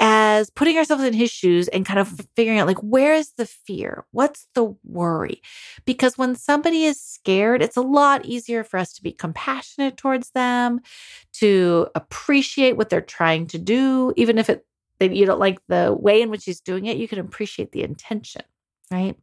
as 0.00 0.48
putting 0.48 0.78
ourselves 0.78 1.04
in 1.04 1.12
his 1.12 1.30
shoes 1.30 1.68
and 1.68 1.84
kind 1.84 2.00
of 2.00 2.08
figuring 2.34 2.58
out 2.58 2.66
like 2.66 2.78
where 2.78 3.12
is 3.12 3.32
the 3.32 3.44
fear 3.44 4.06
what's 4.12 4.46
the 4.54 4.74
worry 4.82 5.42
because 5.84 6.16
when 6.16 6.34
somebody 6.34 6.84
is 6.84 6.98
scared 6.98 7.60
it's 7.60 7.76
a 7.76 7.82
lot 7.82 8.24
easier 8.24 8.64
for 8.64 8.78
us 8.78 8.94
to 8.94 9.02
be 9.02 9.12
compassionate 9.12 9.98
towards 9.98 10.30
them 10.30 10.80
to 11.34 11.86
appreciate 11.94 12.78
what 12.78 12.88
they're 12.88 13.02
trying 13.02 13.46
to 13.46 13.58
do 13.58 14.12
even 14.16 14.38
if 14.38 14.48
it 14.48 14.64
you 15.00 15.26
don't 15.26 15.40
like 15.40 15.58
the 15.68 15.96
way 15.98 16.22
in 16.22 16.30
which 16.30 16.44
he's 16.44 16.60
doing 16.60 16.86
it 16.86 16.96
you 16.96 17.08
can 17.08 17.18
appreciate 17.18 17.72
the 17.72 17.82
intention 17.82 18.42
right 18.90 19.16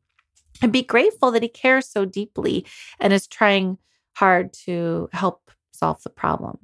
and 0.62 0.72
be 0.72 0.84
grateful 0.84 1.32
that 1.32 1.44
he 1.44 1.50
cares 1.50 1.88
so 1.88 2.06
deeply 2.06 2.66
and 3.00 3.14
is 3.14 3.28
trying 3.28 3.78
hard 4.16 4.54
to 4.54 5.10
help 5.14 5.52
solve 5.72 6.02
the 6.04 6.10
problem. 6.10 6.60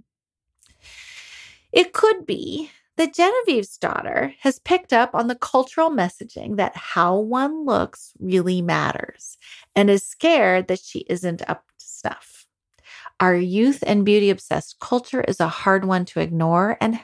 It 1.71 1.93
could 1.93 2.26
be 2.26 2.71
that 2.97 3.13
Genevieve's 3.13 3.78
daughter 3.78 4.34
has 4.41 4.60
picked 4.60 4.93
up 4.93 5.15
on 5.15 5.28
the 5.28 5.36
cultural 5.36 5.89
messaging 5.89 6.58
that 6.58 6.76
how 6.76 7.17
one 7.17 7.65
looks 7.65 8.13
really 8.19 8.62
matters 8.62 9.38
and 9.76 9.89
is 9.89 10.06
scared 10.06 10.67
that 10.67 10.80
she 10.80 10.99
isn't 11.10 11.41
up 11.47 11.65
to 11.80 11.86
snuff. 11.86 12.45
Our 13.19 13.36
youth 13.36 13.84
and 13.86 14.06
beauty 14.06 14.30
obsessed 14.30 14.80
culture 14.80 15.21
is 15.21 15.39
a 15.39 15.47
hard 15.47 15.86
one 15.86 16.06
to 16.06 16.19
ignore 16.19 16.78
and 16.80 16.99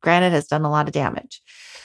granted 0.00 0.30
has 0.32 0.46
done 0.46 0.64
a 0.64 0.70
lot 0.70 0.86
of 0.88 0.92
damage. 0.92 1.42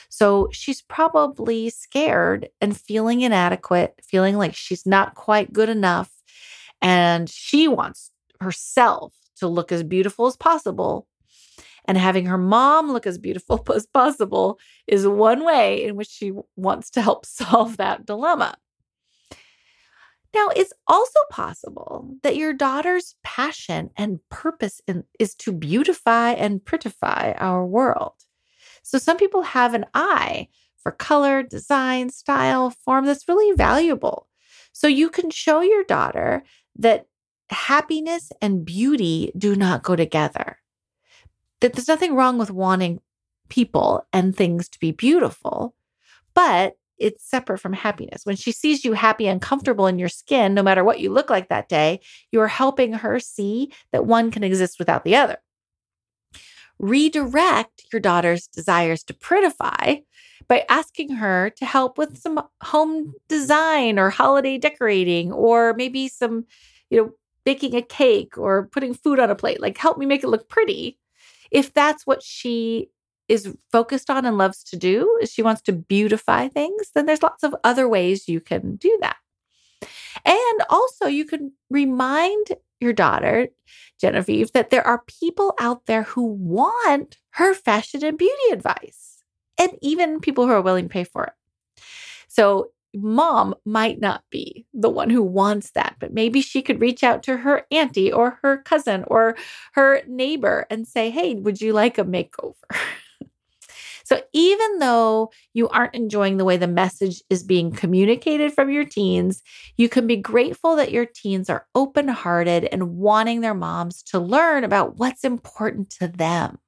So 0.08 0.48
she's 0.52 0.80
probably 0.80 1.70
scared 1.70 2.48
and 2.60 2.76
feeling 2.76 3.22
inadequate, 3.22 4.00
feeling 4.02 4.36
like 4.36 4.54
she's 4.54 4.86
not 4.86 5.14
quite 5.14 5.52
good 5.52 5.68
enough. 5.68 6.10
And 6.80 7.28
she 7.28 7.66
wants 7.66 8.10
herself 8.40 9.12
to 9.38 9.48
look 9.48 9.72
as 9.72 9.82
beautiful 9.82 10.26
as 10.26 10.36
possible. 10.36 11.08
And 11.86 11.98
having 11.98 12.26
her 12.26 12.38
mom 12.38 12.92
look 12.92 13.06
as 13.06 13.18
beautiful 13.18 13.60
as 13.74 13.86
possible 13.86 14.58
is 14.86 15.06
one 15.06 15.44
way 15.44 15.84
in 15.84 15.96
which 15.96 16.08
she 16.08 16.32
wants 16.56 16.90
to 16.90 17.02
help 17.02 17.26
solve 17.26 17.76
that 17.78 18.06
dilemma. 18.06 18.54
Now, 20.34 20.48
it's 20.56 20.72
also 20.88 21.18
possible 21.30 22.16
that 22.22 22.36
your 22.36 22.52
daughter's 22.52 23.14
passion 23.22 23.90
and 23.96 24.18
purpose 24.30 24.80
in, 24.88 25.04
is 25.20 25.34
to 25.36 25.52
beautify 25.52 26.32
and 26.32 26.60
prettify 26.60 27.36
our 27.38 27.64
world. 27.64 28.14
So, 28.82 28.98
some 28.98 29.16
people 29.16 29.42
have 29.42 29.74
an 29.74 29.86
eye 29.94 30.48
for 30.76 30.90
color, 30.90 31.42
design, 31.42 32.10
style, 32.10 32.70
form 32.70 33.06
that's 33.06 33.28
really 33.28 33.56
valuable. 33.56 34.28
So, 34.72 34.88
you 34.88 35.08
can 35.08 35.30
show 35.30 35.60
your 35.60 35.84
daughter 35.84 36.42
that 36.76 37.06
happiness 37.50 38.32
and 38.42 38.64
beauty 38.64 39.30
do 39.38 39.54
not 39.54 39.84
go 39.84 39.94
together. 39.94 40.58
That 41.60 41.74
there's 41.74 41.88
nothing 41.88 42.16
wrong 42.16 42.38
with 42.38 42.50
wanting 42.50 43.00
people 43.48 44.06
and 44.12 44.34
things 44.34 44.68
to 44.70 44.80
be 44.80 44.90
beautiful, 44.90 45.74
but 46.34 46.76
it's 46.98 47.28
separate 47.28 47.58
from 47.58 47.72
happiness. 47.72 48.24
When 48.24 48.36
she 48.36 48.52
sees 48.52 48.84
you 48.84 48.92
happy 48.92 49.26
and 49.26 49.40
comfortable 49.40 49.86
in 49.86 49.98
your 49.98 50.08
skin, 50.08 50.54
no 50.54 50.62
matter 50.62 50.84
what 50.84 51.00
you 51.00 51.10
look 51.10 51.30
like 51.30 51.48
that 51.48 51.68
day, 51.68 52.00
you 52.32 52.40
are 52.40 52.48
helping 52.48 52.92
her 52.92 53.18
see 53.20 53.72
that 53.92 54.06
one 54.06 54.30
can 54.30 54.44
exist 54.44 54.78
without 54.78 55.04
the 55.04 55.16
other. 55.16 55.38
Redirect 56.78 57.84
your 57.92 58.00
daughter's 58.00 58.46
desires 58.46 59.04
to 59.04 59.14
prettify 59.14 60.02
by 60.48 60.64
asking 60.68 61.10
her 61.10 61.50
to 61.50 61.64
help 61.64 61.96
with 61.96 62.18
some 62.18 62.42
home 62.62 63.14
design 63.28 63.98
or 63.98 64.10
holiday 64.10 64.58
decorating, 64.58 65.32
or 65.32 65.74
maybe 65.74 66.08
some, 66.08 66.44
you 66.90 67.00
know, 67.00 67.10
baking 67.44 67.74
a 67.74 67.82
cake 67.82 68.36
or 68.36 68.66
putting 68.66 68.94
food 68.94 69.18
on 69.18 69.30
a 69.30 69.34
plate. 69.34 69.60
Like, 69.60 69.78
help 69.78 69.98
me 69.98 70.06
make 70.06 70.24
it 70.24 70.28
look 70.28 70.48
pretty. 70.48 70.98
If 71.50 71.72
that's 71.72 72.06
what 72.06 72.22
she 72.22 72.90
is 73.28 73.54
focused 73.72 74.10
on 74.10 74.24
and 74.24 74.38
loves 74.38 74.62
to 74.64 74.76
do, 74.76 75.18
is 75.20 75.32
she 75.32 75.42
wants 75.42 75.62
to 75.62 75.72
beautify 75.72 76.48
things, 76.48 76.90
then 76.94 77.06
there's 77.06 77.22
lots 77.22 77.42
of 77.42 77.54
other 77.64 77.88
ways 77.88 78.28
you 78.28 78.40
can 78.40 78.76
do 78.76 78.96
that. 79.00 79.16
And 80.24 80.62
also, 80.70 81.06
you 81.06 81.24
can 81.24 81.52
remind 81.70 82.48
your 82.80 82.92
daughter, 82.92 83.48
Genevieve, 84.00 84.52
that 84.52 84.70
there 84.70 84.86
are 84.86 85.02
people 85.06 85.54
out 85.58 85.86
there 85.86 86.02
who 86.04 86.24
want 86.24 87.18
her 87.30 87.54
fashion 87.54 88.04
and 88.04 88.18
beauty 88.18 88.52
advice, 88.52 89.22
and 89.58 89.72
even 89.82 90.20
people 90.20 90.46
who 90.46 90.52
are 90.52 90.62
willing 90.62 90.84
to 90.84 90.92
pay 90.92 91.04
for 91.04 91.24
it. 91.24 91.32
So, 92.28 92.70
mom 92.94 93.54
might 93.64 94.00
not 94.00 94.22
be 94.30 94.66
the 94.72 94.88
one 94.88 95.10
who 95.10 95.22
wants 95.22 95.72
that, 95.72 95.96
but 95.98 96.12
maybe 96.12 96.40
she 96.40 96.62
could 96.62 96.80
reach 96.80 97.02
out 97.02 97.22
to 97.24 97.38
her 97.38 97.66
auntie 97.70 98.12
or 98.12 98.38
her 98.42 98.58
cousin 98.58 99.04
or 99.08 99.36
her 99.72 100.02
neighbor 100.06 100.66
and 100.70 100.86
say, 100.86 101.10
Hey, 101.10 101.34
would 101.34 101.60
you 101.60 101.72
like 101.72 101.98
a 101.98 102.04
makeover? 102.04 102.54
So 104.04 104.22
even 104.32 104.78
though 104.78 105.30
you 105.54 105.68
aren't 105.68 105.94
enjoying 105.94 106.36
the 106.36 106.44
way 106.44 106.56
the 106.56 106.66
message 106.68 107.22
is 107.30 107.42
being 107.42 107.72
communicated 107.72 108.52
from 108.52 108.70
your 108.70 108.84
teens, 108.84 109.42
you 109.76 109.88
can 109.88 110.06
be 110.06 110.16
grateful 110.16 110.76
that 110.76 110.92
your 110.92 111.06
teens 111.06 111.50
are 111.50 111.66
open 111.74 112.08
hearted 112.08 112.64
and 112.70 112.96
wanting 112.96 113.40
their 113.40 113.54
moms 113.54 114.02
to 114.04 114.18
learn 114.18 114.62
about 114.62 114.98
what's 114.98 115.24
important 115.24 115.90
to 115.90 116.08
them 116.08 116.58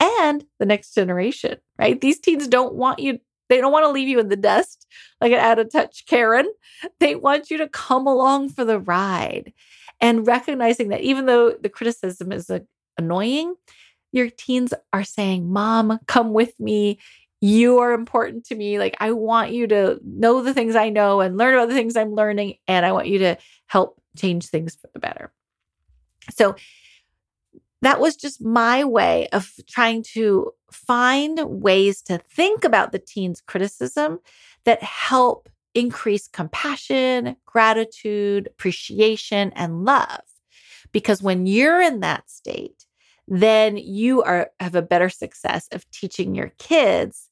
and 0.00 0.44
the 0.58 0.66
next 0.66 0.94
generation, 0.94 1.58
right? 1.78 2.00
These 2.00 2.20
teens 2.20 2.48
don't 2.48 2.74
want 2.74 2.98
you 3.00 3.18
they 3.48 3.58
don't 3.58 3.72
want 3.72 3.84
to 3.84 3.92
leave 3.92 4.08
you 4.08 4.18
in 4.18 4.28
the 4.28 4.36
dust 4.36 4.88
like 5.20 5.30
an 5.30 5.38
out 5.38 5.60
of 5.60 5.70
touch 5.70 6.04
Karen. 6.06 6.46
They 6.98 7.14
want 7.14 7.48
you 7.48 7.58
to 7.58 7.68
come 7.68 8.06
along 8.06 8.48
for 8.50 8.64
the 8.64 8.80
ride 8.80 9.52
and 10.00 10.26
recognizing 10.26 10.88
that 10.88 11.02
even 11.02 11.26
though 11.26 11.52
the 11.52 11.68
criticism 11.68 12.32
is 12.32 12.50
annoying, 12.98 13.54
your 14.16 14.30
teens 14.30 14.72
are 14.92 15.04
saying, 15.04 15.48
Mom, 15.52 15.98
come 16.06 16.32
with 16.32 16.58
me. 16.58 16.98
You 17.40 17.78
are 17.78 17.92
important 17.92 18.46
to 18.46 18.54
me. 18.54 18.78
Like, 18.78 18.96
I 18.98 19.12
want 19.12 19.52
you 19.52 19.66
to 19.66 20.00
know 20.02 20.42
the 20.42 20.54
things 20.54 20.74
I 20.74 20.88
know 20.88 21.20
and 21.20 21.36
learn 21.36 21.54
about 21.54 21.68
the 21.68 21.74
things 21.74 21.96
I'm 21.96 22.14
learning. 22.14 22.54
And 22.66 22.86
I 22.86 22.92
want 22.92 23.08
you 23.08 23.18
to 23.18 23.36
help 23.66 24.00
change 24.16 24.46
things 24.46 24.74
for 24.74 24.88
the 24.92 24.98
better. 24.98 25.32
So, 26.30 26.56
that 27.82 28.00
was 28.00 28.16
just 28.16 28.42
my 28.42 28.84
way 28.84 29.28
of 29.28 29.52
trying 29.68 30.02
to 30.14 30.50
find 30.72 31.38
ways 31.44 32.00
to 32.02 32.18
think 32.18 32.64
about 32.64 32.90
the 32.90 32.98
teens' 32.98 33.42
criticism 33.42 34.18
that 34.64 34.82
help 34.82 35.48
increase 35.74 36.26
compassion, 36.26 37.36
gratitude, 37.44 38.46
appreciation, 38.46 39.52
and 39.54 39.84
love. 39.84 40.22
Because 40.90 41.22
when 41.22 41.46
you're 41.46 41.82
in 41.82 42.00
that 42.00 42.30
state, 42.30 42.85
then 43.28 43.76
you 43.76 44.22
are 44.22 44.50
have 44.60 44.74
a 44.74 44.82
better 44.82 45.08
success 45.08 45.68
of 45.72 45.88
teaching 45.90 46.34
your 46.34 46.52
kids 46.58 47.28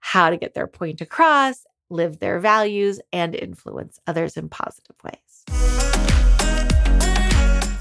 how 0.00 0.30
to 0.30 0.36
get 0.36 0.54
their 0.54 0.66
point 0.66 1.00
across, 1.00 1.64
live 1.90 2.18
their 2.18 2.38
values, 2.38 3.00
and 3.12 3.34
influence 3.34 3.98
others 4.06 4.36
in 4.36 4.48
positive 4.48 4.96
ways. 5.04 5.44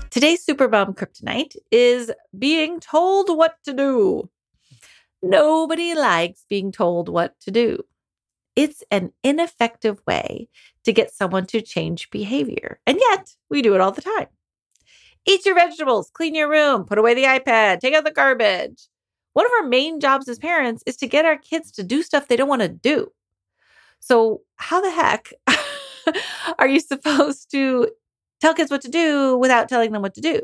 Today's 0.09 0.45
Supermom 0.45 0.95
Kryptonite 0.95 1.57
is 1.71 2.11
being 2.37 2.79
told 2.79 3.35
what 3.35 3.57
to 3.65 3.73
do. 3.73 4.29
Nobody 5.21 5.93
likes 5.93 6.45
being 6.47 6.71
told 6.71 7.09
what 7.09 7.37
to 7.41 7.51
do. 7.51 7.83
It's 8.55 8.83
an 8.91 9.11
ineffective 9.23 9.99
way 10.07 10.47
to 10.85 10.93
get 10.93 11.13
someone 11.13 11.45
to 11.47 11.61
change 11.61 12.09
behavior. 12.11 12.79
And 12.87 12.97
yet, 13.09 13.35
we 13.49 13.61
do 13.61 13.75
it 13.75 13.81
all 13.81 13.91
the 13.91 14.01
time. 14.01 14.27
Eat 15.27 15.45
your 15.45 15.55
vegetables, 15.55 16.11
clean 16.13 16.35
your 16.35 16.49
room, 16.49 16.85
put 16.85 16.97
away 16.97 17.13
the 17.13 17.23
iPad, 17.23 17.79
take 17.79 17.93
out 17.93 18.03
the 18.03 18.11
garbage. 18.11 18.87
One 19.33 19.45
of 19.45 19.51
our 19.59 19.67
main 19.67 19.99
jobs 19.99 20.29
as 20.29 20.39
parents 20.39 20.83
is 20.85 20.95
to 20.97 21.07
get 21.07 21.25
our 21.25 21.37
kids 21.37 21.71
to 21.73 21.83
do 21.83 22.03
stuff 22.03 22.27
they 22.27 22.35
don't 22.35 22.47
want 22.47 22.61
to 22.61 22.69
do. 22.69 23.11
So, 23.99 24.41
how 24.57 24.81
the 24.81 24.91
heck 24.91 25.33
are 26.59 26.67
you 26.67 26.79
supposed 26.79 27.49
to 27.51 27.89
tell 28.39 28.53
kids 28.53 28.71
what 28.71 28.81
to 28.81 28.89
do 28.89 29.37
without 29.37 29.67
telling 29.67 29.91
them 29.91 30.01
what 30.01 30.13
to 30.13 30.21
do? 30.21 30.41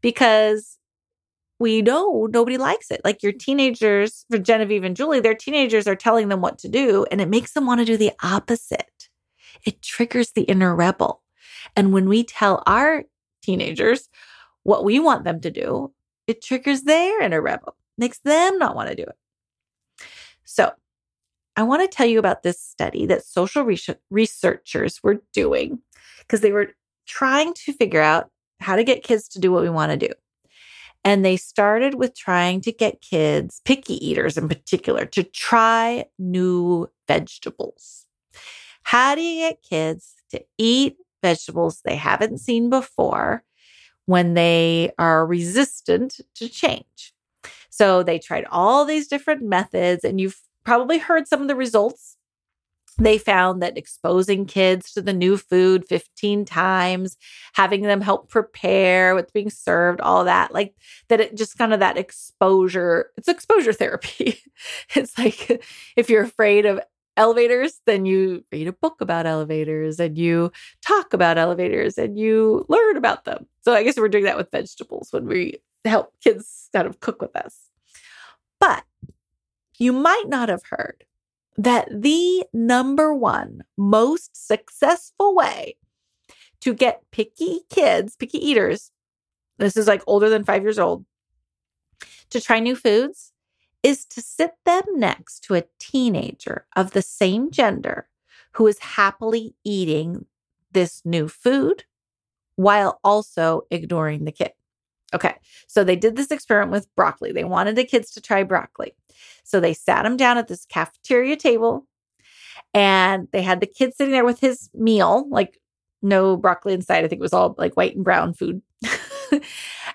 Because 0.00 0.78
we 1.58 1.82
know 1.82 2.28
nobody 2.32 2.56
likes 2.56 2.90
it. 2.90 3.00
Like 3.04 3.22
your 3.22 3.32
teenagers, 3.32 4.24
for 4.30 4.38
Genevieve 4.38 4.84
and 4.84 4.96
Julie, 4.96 5.20
their 5.20 5.34
teenagers 5.34 5.86
are 5.86 5.96
telling 5.96 6.28
them 6.28 6.40
what 6.40 6.58
to 6.58 6.68
do, 6.68 7.06
and 7.10 7.20
it 7.20 7.28
makes 7.28 7.52
them 7.52 7.66
want 7.66 7.80
to 7.80 7.84
do 7.84 7.96
the 7.96 8.12
opposite. 8.22 9.08
It 9.64 9.82
triggers 9.82 10.32
the 10.32 10.42
inner 10.42 10.74
rebel. 10.74 11.22
And 11.76 11.92
when 11.92 12.08
we 12.08 12.24
tell 12.24 12.62
our 12.66 13.04
teenagers 13.42 14.08
what 14.64 14.84
we 14.84 14.98
want 14.98 15.24
them 15.24 15.40
to 15.40 15.50
do, 15.50 15.92
it 16.26 16.42
triggers 16.42 16.82
their 16.82 17.20
inner 17.20 17.42
rebel, 17.42 17.76
makes 17.98 18.18
them 18.20 18.58
not 18.58 18.76
want 18.76 18.88
to 18.90 18.96
do 18.96 19.02
it. 19.02 19.16
So, 20.44 20.72
I 21.54 21.64
want 21.64 21.82
to 21.82 21.94
tell 21.94 22.06
you 22.06 22.18
about 22.18 22.42
this 22.42 22.60
study 22.60 23.04
that 23.06 23.24
social 23.24 23.68
researchers 24.10 25.02
were 25.02 25.22
doing 25.34 25.80
because 26.20 26.40
they 26.40 26.52
were 26.52 26.70
trying 27.06 27.52
to 27.54 27.74
figure 27.74 28.00
out 28.00 28.30
how 28.60 28.74
to 28.76 28.84
get 28.84 29.02
kids 29.02 29.28
to 29.28 29.38
do 29.38 29.52
what 29.52 29.62
we 29.62 29.68
want 29.68 29.92
to 29.92 30.08
do. 30.08 30.12
And 31.04 31.24
they 31.24 31.36
started 31.36 31.94
with 31.94 32.16
trying 32.16 32.60
to 32.62 32.72
get 32.72 33.02
kids, 33.02 33.60
picky 33.64 33.94
eaters 34.06 34.38
in 34.38 34.48
particular, 34.48 35.04
to 35.06 35.24
try 35.24 36.06
new 36.18 36.88
vegetables. 37.06 38.06
How 38.84 39.14
do 39.14 39.20
you 39.20 39.50
get 39.50 39.62
kids 39.62 40.14
to 40.30 40.42
eat 40.56 40.96
vegetables 41.22 41.80
they 41.84 41.96
haven't 41.96 42.38
seen 42.38 42.68
before 42.70 43.44
when 44.06 44.34
they 44.34 44.90
are 44.98 45.26
resistant 45.26 46.20
to 46.34 46.48
change. 46.48 47.14
So 47.70 48.02
they 48.02 48.18
tried 48.18 48.46
all 48.50 48.84
these 48.84 49.08
different 49.08 49.42
methods, 49.42 50.04
and 50.04 50.20
you've 50.20 50.40
probably 50.64 50.98
heard 50.98 51.26
some 51.26 51.40
of 51.40 51.48
the 51.48 51.56
results. 51.56 52.16
They 52.98 53.16
found 53.16 53.62
that 53.62 53.78
exposing 53.78 54.44
kids 54.44 54.92
to 54.92 55.00
the 55.00 55.14
new 55.14 55.38
food 55.38 55.86
15 55.88 56.44
times, 56.44 57.16
having 57.54 57.82
them 57.82 58.02
help 58.02 58.28
prepare 58.28 59.14
what's 59.14 59.32
being 59.32 59.48
served, 59.48 60.00
all 60.02 60.24
that, 60.24 60.52
like 60.52 60.74
that 61.08 61.20
it 61.20 61.34
just 61.34 61.56
kind 61.56 61.72
of 61.72 61.80
that 61.80 61.96
exposure, 61.96 63.10
it's 63.16 63.28
exposure 63.28 63.72
therapy. 63.72 64.38
it's 64.94 65.16
like 65.16 65.64
if 65.96 66.10
you're 66.10 66.22
afraid 66.22 66.66
of 66.66 66.80
elevators, 67.16 67.80
then 67.86 68.06
you 68.06 68.44
read 68.52 68.68
a 68.68 68.72
book 68.72 69.00
about 69.00 69.26
elevators 69.26 70.00
and 70.00 70.16
you 70.16 70.50
talk 70.80 71.12
about 71.12 71.38
elevators 71.38 71.98
and 71.98 72.18
you 72.18 72.64
learn 72.68 72.96
about 72.96 73.24
them. 73.24 73.46
So 73.62 73.72
I 73.72 73.82
guess 73.82 73.96
we're 73.96 74.08
doing 74.08 74.24
that 74.24 74.36
with 74.36 74.50
vegetables 74.50 75.08
when 75.12 75.26
we 75.26 75.58
help 75.84 76.14
kids 76.22 76.68
kind 76.72 76.86
of 76.86 77.00
cook 77.00 77.20
with 77.20 77.36
us. 77.36 77.70
But 78.60 78.84
you 79.78 79.92
might 79.92 80.24
not 80.28 80.48
have 80.48 80.62
heard 80.70 81.04
that 81.56 81.88
the 81.90 82.44
number 82.52 83.12
one 83.12 83.62
most 83.76 84.30
successful 84.34 85.34
way 85.34 85.76
to 86.60 86.72
get 86.72 87.02
picky 87.10 87.60
kids, 87.68 88.16
picky 88.16 88.38
eaters, 88.38 88.90
this 89.58 89.76
is 89.76 89.86
like 89.86 90.02
older 90.06 90.30
than 90.30 90.44
five 90.44 90.62
years 90.62 90.78
old, 90.78 91.04
to 92.30 92.40
try 92.40 92.58
new 92.58 92.74
foods 92.74 93.31
is 93.82 94.04
to 94.06 94.20
sit 94.20 94.52
them 94.64 94.82
next 94.94 95.40
to 95.44 95.54
a 95.54 95.64
teenager 95.78 96.66
of 96.76 96.92
the 96.92 97.02
same 97.02 97.50
gender 97.50 98.08
who 98.52 98.66
is 98.66 98.78
happily 98.78 99.54
eating 99.64 100.26
this 100.72 101.02
new 101.04 101.28
food 101.28 101.84
while 102.56 103.00
also 103.02 103.62
ignoring 103.70 104.24
the 104.24 104.32
kid. 104.32 104.52
Okay, 105.14 105.34
so 105.66 105.84
they 105.84 105.96
did 105.96 106.16
this 106.16 106.30
experiment 106.30 106.72
with 106.72 106.94
broccoli. 106.94 107.32
They 107.32 107.44
wanted 107.44 107.76
the 107.76 107.84
kids 107.84 108.10
to 108.12 108.20
try 108.20 108.42
broccoli. 108.42 108.94
So 109.44 109.60
they 109.60 109.74
sat 109.74 110.04
them 110.04 110.16
down 110.16 110.38
at 110.38 110.48
this 110.48 110.64
cafeteria 110.64 111.36
table 111.36 111.86
and 112.72 113.28
they 113.32 113.42
had 113.42 113.60
the 113.60 113.66
kid 113.66 113.94
sitting 113.94 114.12
there 114.12 114.24
with 114.24 114.40
his 114.40 114.70
meal, 114.74 115.28
like 115.28 115.58
no 116.00 116.36
broccoli 116.36 116.72
inside. 116.72 117.04
I 117.04 117.08
think 117.08 117.20
it 117.20 117.22
was 117.22 117.34
all 117.34 117.54
like 117.58 117.74
white 117.74 117.94
and 117.94 118.04
brown 118.04 118.32
food. 118.32 118.62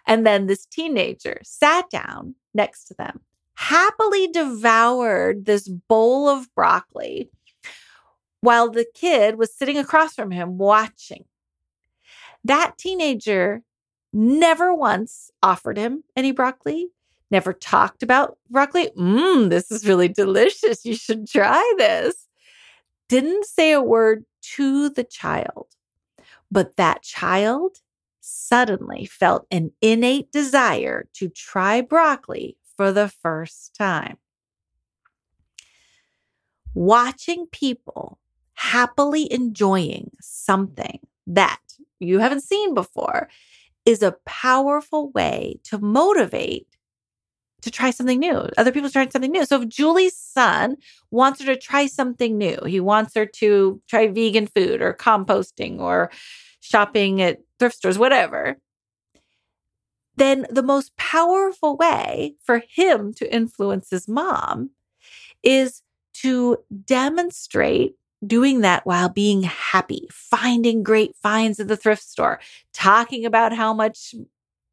and 0.08 0.26
then 0.26 0.46
this 0.46 0.66
teenager 0.66 1.40
sat 1.44 1.90
down 1.90 2.36
next 2.54 2.86
to 2.86 2.94
them, 2.94 3.22
happily 3.58 4.28
devoured 4.28 5.46
this 5.46 5.68
bowl 5.68 6.30
of 6.30 6.54
broccoli 6.54 7.32
while 8.42 8.70
the 8.70 8.86
kid 8.94 9.36
was 9.36 9.52
sitting 9.54 9.80
across 9.80 10.14
from 10.14 10.30
him 10.30 10.60
watching. 10.60 11.26
That 12.44 12.78
teenager 12.78 13.64
never 14.14 14.76
once 14.76 15.32
offered 15.42 15.76
him 15.76 16.04
any 16.16 16.32
broccoli, 16.32 16.90
never 17.32 17.52
talked 17.52 18.04
about 18.04 18.38
broccoli. 18.48 18.92
Mmm, 18.96 19.50
this 19.50 19.72
is 19.72 19.88
really 19.88 20.08
delicious. 20.08 20.86
You 20.86 20.94
should 20.94 21.28
try 21.28 21.74
this. 21.80 22.28
Didn't 23.10 23.46
say 23.46 23.72
a 23.72 23.82
word 23.82 24.26
to 24.56 24.90
the 24.90 25.04
child, 25.04 25.66
but 26.52 26.76
that 26.76 27.02
child 27.02 27.78
suddenly 28.22 29.06
felt 29.08 29.48
an 29.50 29.72
innate 29.82 30.32
desire 30.32 31.08
to 31.14 31.28
try 31.28 31.82
broccoli 31.82 32.56
for 32.78 32.92
the 32.92 33.10
first 33.10 33.76
time. 33.76 34.18
Watching 36.74 37.48
people 37.52 38.20
happily 38.54 39.32
enjoying 39.32 40.12
something 40.22 41.00
that 41.26 41.60
you 42.00 42.20
haven't 42.20 42.44
seen 42.44 42.74
before 42.74 43.30
is 43.86 44.04
a 44.04 44.16
powerful 44.26 45.10
way 45.12 45.60
to 45.64 45.80
motivate 45.80 46.68
to 47.62 47.72
try 47.72 47.90
something 47.90 48.20
new. 48.20 48.48
Other 48.58 48.72
people 48.72 48.90
trying 48.90 49.10
something 49.10 49.32
new. 49.32 49.46
So 49.46 49.62
if 49.62 49.70
Julie's 49.70 50.16
son 50.16 50.78
wants 51.10 51.42
her 51.42 51.48
to 51.48 51.60
try 51.60 51.88
something 51.88 52.38
new, 52.38 52.60
he 52.66 52.80
wants 52.80 53.16
her 53.16 53.26
to 53.26 53.82
try 53.88 54.08
vegan 54.08 54.48
food 54.48 54.82
or 54.82 54.94
composting 54.94 55.80
or 55.80 56.12
shopping 56.60 57.22
at 57.22 57.40
thrift 57.60 57.78
stores, 57.78 57.98
whatever, 57.98 58.58
then 60.18 60.46
the 60.50 60.64
most 60.64 60.96
powerful 60.98 61.78
way 61.78 62.36
for 62.44 62.64
him 62.70 63.14
to 63.16 63.34
influence 63.34 63.90
his 63.92 64.08
mom 64.08 64.72
is 65.44 65.82
to 66.16 66.58
demonstrate 66.86 67.96
doing 68.26 68.62
that 68.62 68.86
while 68.86 69.10
being 69.10 69.44
happy, 69.44 70.08
finding 70.12 70.84
great 70.84 71.16
finds 71.22 71.60
at 71.60 71.68
the 71.68 71.78
thrift 71.78 72.04
store, 72.04 72.40
talking 72.74 73.26
about 73.26 73.54
how 73.54 73.74
much, 73.74 74.16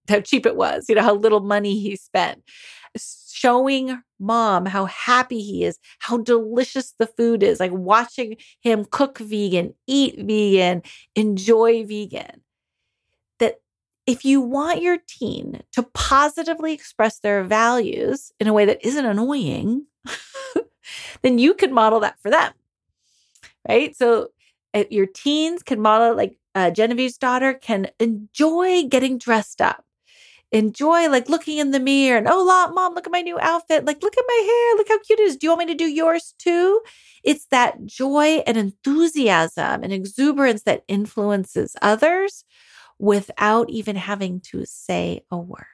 how 0.08 0.20
cheap 0.20 0.46
it 0.46 0.56
was, 0.56 0.86
you 0.88 0.94
know, 0.94 1.02
how 1.02 1.14
little 1.14 1.40
money 1.40 1.78
he 1.78 1.96
spent, 1.96 2.42
showing 3.32 4.02
mom 4.20 4.66
how 4.66 4.86
happy 4.86 5.40
he 5.42 5.64
is, 5.64 5.78
how 6.00 6.18
delicious 6.18 6.94
the 6.98 7.06
food 7.06 7.42
is, 7.42 7.60
like 7.60 7.72
watching 7.72 8.36
him 8.62 8.86
cook 8.90 9.18
vegan, 9.18 9.74
eat 9.86 10.16
vegan, 10.18 10.82
enjoy 11.16 11.84
vegan. 11.84 12.40
If 14.06 14.24
you 14.24 14.40
want 14.40 14.82
your 14.82 14.98
teen 15.06 15.62
to 15.72 15.82
positively 15.82 16.72
express 16.72 17.18
their 17.18 17.42
values 17.42 18.32
in 18.38 18.48
a 18.48 18.52
way 18.52 18.66
that 18.66 18.84
isn't 18.84 19.04
annoying, 19.04 19.86
then 21.22 21.38
you 21.38 21.54
can 21.54 21.72
model 21.72 22.00
that 22.00 22.18
for 22.20 22.30
them 22.30 22.52
right? 23.68 23.96
So 23.96 24.28
uh, 24.72 24.84
your 24.90 25.06
teens 25.06 25.62
can 25.62 25.80
model 25.80 26.16
like 26.16 26.36
uh, 26.54 26.70
Genevieve's 26.70 27.18
daughter 27.18 27.54
can 27.54 27.88
enjoy 27.98 28.84
getting 28.84 29.18
dressed 29.18 29.60
up. 29.60 29.84
Enjoy 30.52 31.08
like 31.08 31.28
looking 31.28 31.58
in 31.58 31.72
the 31.72 31.80
mirror 31.80 32.16
and 32.16 32.28
oh, 32.30 32.72
mom, 32.72 32.94
look 32.94 33.06
at 33.06 33.12
my 33.12 33.22
new 33.22 33.38
outfit. 33.40 33.84
Like, 33.84 34.00
look 34.02 34.16
at 34.16 34.24
my 34.26 34.42
hair. 34.46 34.76
Look 34.76 34.88
how 34.88 35.00
cute 35.00 35.18
it 35.18 35.24
is. 35.24 35.36
Do 35.36 35.46
you 35.46 35.50
want 35.50 35.66
me 35.66 35.72
to 35.72 35.74
do 35.74 35.86
yours 35.86 36.32
too? 36.38 36.80
It's 37.24 37.46
that 37.46 37.84
joy 37.86 38.42
and 38.46 38.56
enthusiasm 38.56 39.82
and 39.82 39.92
exuberance 39.92 40.62
that 40.62 40.84
influences 40.86 41.74
others 41.82 42.44
without 43.04 43.68
even 43.68 43.96
having 43.96 44.40
to 44.40 44.64
say 44.64 45.20
a 45.30 45.36
word. 45.36 45.66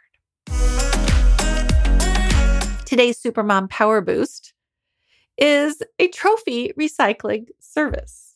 Today's 2.84 3.22
Supermom 3.22 3.70
Power 3.70 4.00
Boost 4.00 4.52
is 5.38 5.80
a 6.00 6.08
trophy 6.08 6.72
recycling 6.78 7.46
service. 7.60 8.34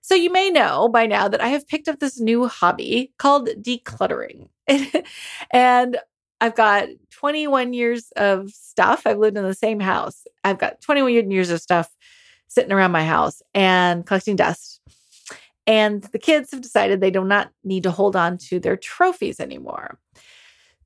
So 0.00 0.16
you 0.16 0.32
may 0.32 0.50
know 0.50 0.88
by 0.88 1.06
now 1.06 1.28
that 1.28 1.40
I 1.40 1.48
have 1.48 1.68
picked 1.68 1.86
up 1.86 2.00
this 2.00 2.18
new 2.18 2.48
hobby 2.48 3.12
called 3.18 3.48
decluttering. 3.60 4.48
and 5.52 5.96
I've 6.40 6.56
got 6.56 6.88
21 7.12 7.72
years 7.72 8.10
of 8.16 8.50
stuff. 8.50 9.06
I've 9.06 9.18
lived 9.18 9.36
in 9.36 9.44
the 9.44 9.54
same 9.54 9.78
house. 9.78 10.24
I've 10.42 10.58
got 10.58 10.80
21 10.80 11.30
years 11.30 11.50
of 11.50 11.60
stuff 11.60 11.88
sitting 12.48 12.72
around 12.72 12.90
my 12.90 13.04
house 13.04 13.42
and 13.54 14.04
collecting 14.04 14.34
dust. 14.34 14.80
And 15.66 16.02
the 16.02 16.18
kids 16.18 16.50
have 16.50 16.60
decided 16.60 17.00
they 17.00 17.10
do 17.10 17.24
not 17.24 17.50
need 17.62 17.84
to 17.84 17.90
hold 17.90 18.16
on 18.16 18.38
to 18.38 18.58
their 18.58 18.76
trophies 18.76 19.38
anymore. 19.38 19.98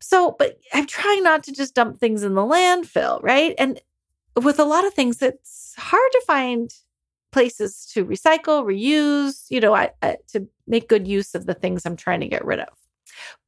So, 0.00 0.36
but 0.38 0.58
I'm 0.74 0.86
trying 0.86 1.22
not 1.22 1.42
to 1.44 1.52
just 1.52 1.74
dump 1.74 1.98
things 1.98 2.22
in 2.22 2.34
the 2.34 2.42
landfill, 2.42 3.22
right? 3.22 3.54
And 3.58 3.80
with 4.36 4.58
a 4.58 4.64
lot 4.64 4.86
of 4.86 4.92
things, 4.92 5.22
it's 5.22 5.74
hard 5.78 6.12
to 6.12 6.22
find 6.26 6.70
places 7.32 7.86
to 7.92 8.04
recycle, 8.04 8.64
reuse, 8.64 9.46
you 9.50 9.60
know, 9.60 9.74
I, 9.74 9.90
I, 10.02 10.16
to 10.28 10.46
make 10.66 10.88
good 10.88 11.08
use 11.08 11.34
of 11.34 11.46
the 11.46 11.54
things 11.54 11.84
I'm 11.84 11.96
trying 11.96 12.20
to 12.20 12.28
get 12.28 12.44
rid 12.44 12.60
of. 12.60 12.68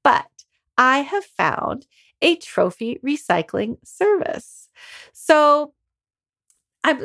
But 0.02 0.26
I 0.76 1.00
have 1.00 1.24
found 1.24 1.86
a 2.22 2.36
trophy 2.36 2.98
recycling 3.04 3.76
service. 3.84 4.68
So 5.12 5.74
I'm 6.84 7.00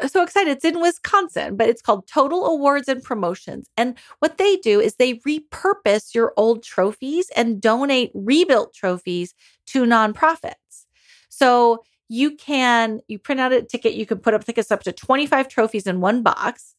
Uh, 0.00 0.08
so 0.08 0.22
excited. 0.22 0.50
It's 0.50 0.64
in 0.64 0.80
Wisconsin, 0.80 1.56
but 1.56 1.68
it's 1.68 1.82
called 1.82 2.06
Total 2.06 2.46
Awards 2.46 2.88
and 2.88 3.02
Promotions. 3.02 3.68
And 3.76 3.96
what 4.18 4.38
they 4.38 4.56
do 4.56 4.80
is 4.80 4.94
they 4.94 5.14
repurpose 5.14 6.14
your 6.14 6.32
old 6.36 6.62
trophies 6.62 7.30
and 7.36 7.60
donate 7.60 8.10
rebuilt 8.14 8.74
trophies 8.74 9.34
to 9.66 9.84
nonprofits. 9.84 10.86
So 11.28 11.82
you 12.08 12.36
can 12.36 13.00
you 13.06 13.18
print 13.18 13.40
out 13.40 13.52
a 13.52 13.62
ticket 13.62 13.94
you 13.94 14.06
can 14.06 14.18
put 14.18 14.34
up 14.34 14.44
tickets 14.44 14.70
up 14.70 14.82
to 14.82 14.92
25 14.92 15.48
trophies 15.48 15.86
in 15.86 16.00
one 16.00 16.22
box 16.22 16.74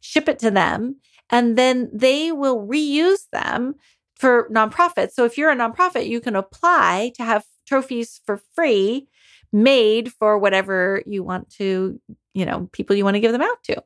ship 0.00 0.28
it 0.28 0.38
to 0.38 0.50
them 0.50 0.96
and 1.30 1.58
then 1.58 1.90
they 1.92 2.32
will 2.32 2.66
reuse 2.66 3.28
them 3.32 3.74
for 4.14 4.48
nonprofits 4.50 5.12
so 5.12 5.24
if 5.24 5.36
you're 5.36 5.50
a 5.50 5.56
nonprofit 5.56 6.08
you 6.08 6.20
can 6.20 6.36
apply 6.36 7.12
to 7.16 7.24
have 7.24 7.44
trophies 7.66 8.20
for 8.24 8.40
free 8.54 9.08
made 9.52 10.12
for 10.12 10.38
whatever 10.38 11.02
you 11.06 11.22
want 11.22 11.50
to 11.50 12.00
you 12.38 12.46
know 12.46 12.68
people 12.72 12.94
you 12.94 13.04
want 13.04 13.14
to 13.14 13.20
give 13.20 13.32
them 13.32 13.42
out 13.42 13.62
to 13.62 13.82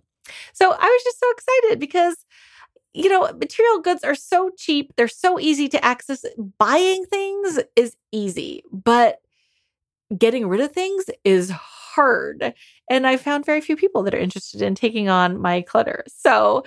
so 0.53 0.71
i 0.71 0.85
was 0.85 1.03
just 1.05 1.21
so 1.21 1.31
excited 1.31 1.81
because 1.81 2.17
you 2.95 3.09
know 3.09 3.23
material 3.41 3.81
goods 3.81 4.05
are 4.05 4.15
so 4.15 4.51
cheap 4.57 4.93
they're 4.97 5.09
so 5.09 5.39
easy 5.41 5.69
to 5.69 5.83
access 5.85 6.25
buying 6.59 7.05
things 7.07 7.59
is 7.77 7.97
easy 8.13 8.63
but 8.71 9.21
getting 10.17 10.47
rid 10.47 10.61
of 10.61 10.73
things 10.73 11.05
is 11.25 11.51
hard. 11.51 12.55
And 12.91 13.07
I 13.07 13.17
found 13.17 13.47
very 13.47 13.61
few 13.61 13.77
people 13.77 14.03
that 14.03 14.15
are 14.15 14.19
interested 14.19 14.63
in 14.63 14.75
taking 14.75 15.09
on 15.09 15.41
my 15.41 15.63
clutter. 15.63 16.05
So 16.09 16.65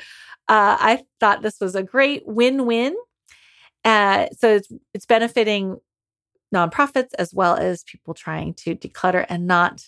uh, 0.47 0.77
I 0.79 1.03
thought 1.19 1.41
this 1.41 1.59
was 1.59 1.75
a 1.75 1.83
great 1.83 2.23
win 2.25 2.65
win. 2.65 2.95
Uh, 3.83 4.27
so 4.37 4.55
it's, 4.55 4.71
it's 4.93 5.05
benefiting 5.05 5.77
nonprofits 6.53 7.11
as 7.19 7.33
well 7.33 7.55
as 7.55 7.83
people 7.83 8.13
trying 8.13 8.53
to 8.53 8.75
declutter 8.75 9.25
and 9.29 9.47
not, 9.47 9.83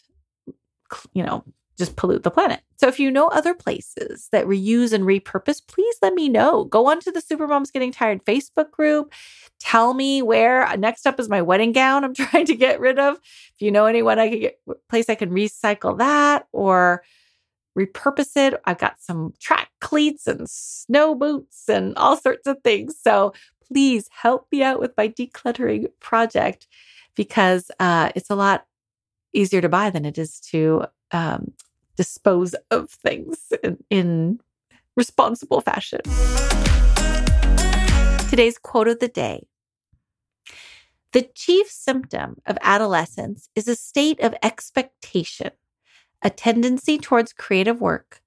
you 1.13 1.23
know, 1.23 1.43
just 1.77 1.95
pollute 1.95 2.23
the 2.23 2.31
planet. 2.31 2.61
So 2.77 2.87
if 2.87 2.99
you 2.99 3.11
know 3.11 3.27
other 3.27 3.53
places 3.53 4.29
that 4.31 4.45
reuse 4.45 4.93
and 4.93 5.03
repurpose, 5.03 5.61
please 5.65 5.95
let 6.01 6.13
me 6.13 6.27
know. 6.27 6.65
Go 6.65 6.87
onto 6.87 7.11
the 7.11 7.21
Supermoms 7.21 7.71
Getting 7.71 7.91
Tired 7.91 8.25
Facebook 8.25 8.71
group. 8.71 9.13
Tell 9.59 9.93
me 9.93 10.21
where. 10.21 10.75
Next 10.77 11.05
up 11.05 11.19
is 11.19 11.29
my 11.29 11.41
wedding 11.41 11.71
gown 11.71 12.03
I'm 12.03 12.13
trying 12.15 12.45
to 12.45 12.55
get 12.55 12.79
rid 12.79 12.99
of. 12.99 13.15
If 13.15 13.61
you 13.61 13.71
know 13.71 13.85
anyone 13.85 14.19
I 14.19 14.29
could 14.29 14.41
get 14.41 14.59
place 14.89 15.09
I 15.09 15.15
can 15.15 15.29
recycle 15.29 15.97
that 15.99 16.47
or 16.51 17.03
repurpose 17.77 18.35
it. 18.35 18.59
I've 18.65 18.79
got 18.79 18.99
some 18.99 19.33
track 19.39 19.69
cleats 19.79 20.25
and 20.27 20.49
snow 20.49 21.13
boots 21.13 21.69
and 21.69 21.95
all 21.95 22.17
sorts 22.17 22.47
of 22.47 22.57
things. 22.63 22.95
So 22.99 23.33
please 23.67 24.09
help 24.11 24.47
me 24.51 24.63
out 24.63 24.79
with 24.79 24.93
my 24.97 25.09
decluttering 25.09 25.87
project 25.99 26.67
because 27.15 27.69
uh, 27.79 28.11
it's 28.15 28.29
a 28.29 28.35
lot 28.35 28.65
easier 29.33 29.61
to 29.61 29.69
buy 29.69 29.89
than 29.89 30.05
it 30.05 30.17
is 30.17 30.39
to 30.39 30.85
um, 31.11 31.53
dispose 31.97 32.55
of 32.71 32.89
things 32.89 33.51
in, 33.63 33.83
in 33.89 34.39
responsible 34.95 35.59
fashion. 35.59 35.99
Today's 38.29 38.57
quote 38.57 38.87
of 38.87 38.99
the 38.99 39.11
day 39.13 39.47
The 41.11 41.23
chief 41.23 41.69
symptom 41.69 42.41
of 42.45 42.57
adolescence 42.61 43.49
is 43.55 43.67
a 43.67 43.75
state 43.75 44.19
of 44.21 44.35
expectation, 44.41 45.51
a 46.21 46.29
tendency 46.29 46.97
towards 46.97 47.33
creative 47.33 47.81
work, 47.81 48.21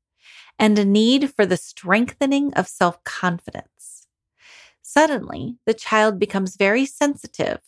and 0.58 0.78
a 0.78 0.84
need 0.84 1.32
for 1.32 1.46
the 1.46 1.56
strengthening 1.56 2.52
of 2.54 2.68
self 2.68 3.02
confidence. 3.04 4.06
Suddenly, 4.82 5.56
the 5.66 5.74
child 5.74 6.18
becomes 6.18 6.56
very 6.56 6.84
sensitive 6.84 7.60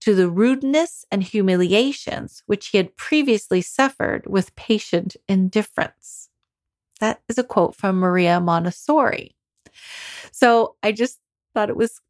to 0.00 0.14
the 0.14 0.28
rudeness 0.28 1.04
and 1.10 1.22
humiliations 1.22 2.42
which 2.46 2.68
he 2.68 2.78
had 2.78 2.96
previously 2.96 3.60
suffered 3.60 4.24
with 4.26 4.54
patient 4.56 5.16
indifference. 5.28 6.28
That 7.00 7.20
is 7.28 7.38
a 7.38 7.44
quote 7.44 7.74
from 7.74 7.96
Maria 7.96 8.40
Montessori. 8.40 9.36
So 10.32 10.76
I 10.82 10.92
just 10.92 11.18
thought 11.54 11.70
it 11.70 11.76
was 11.76 12.00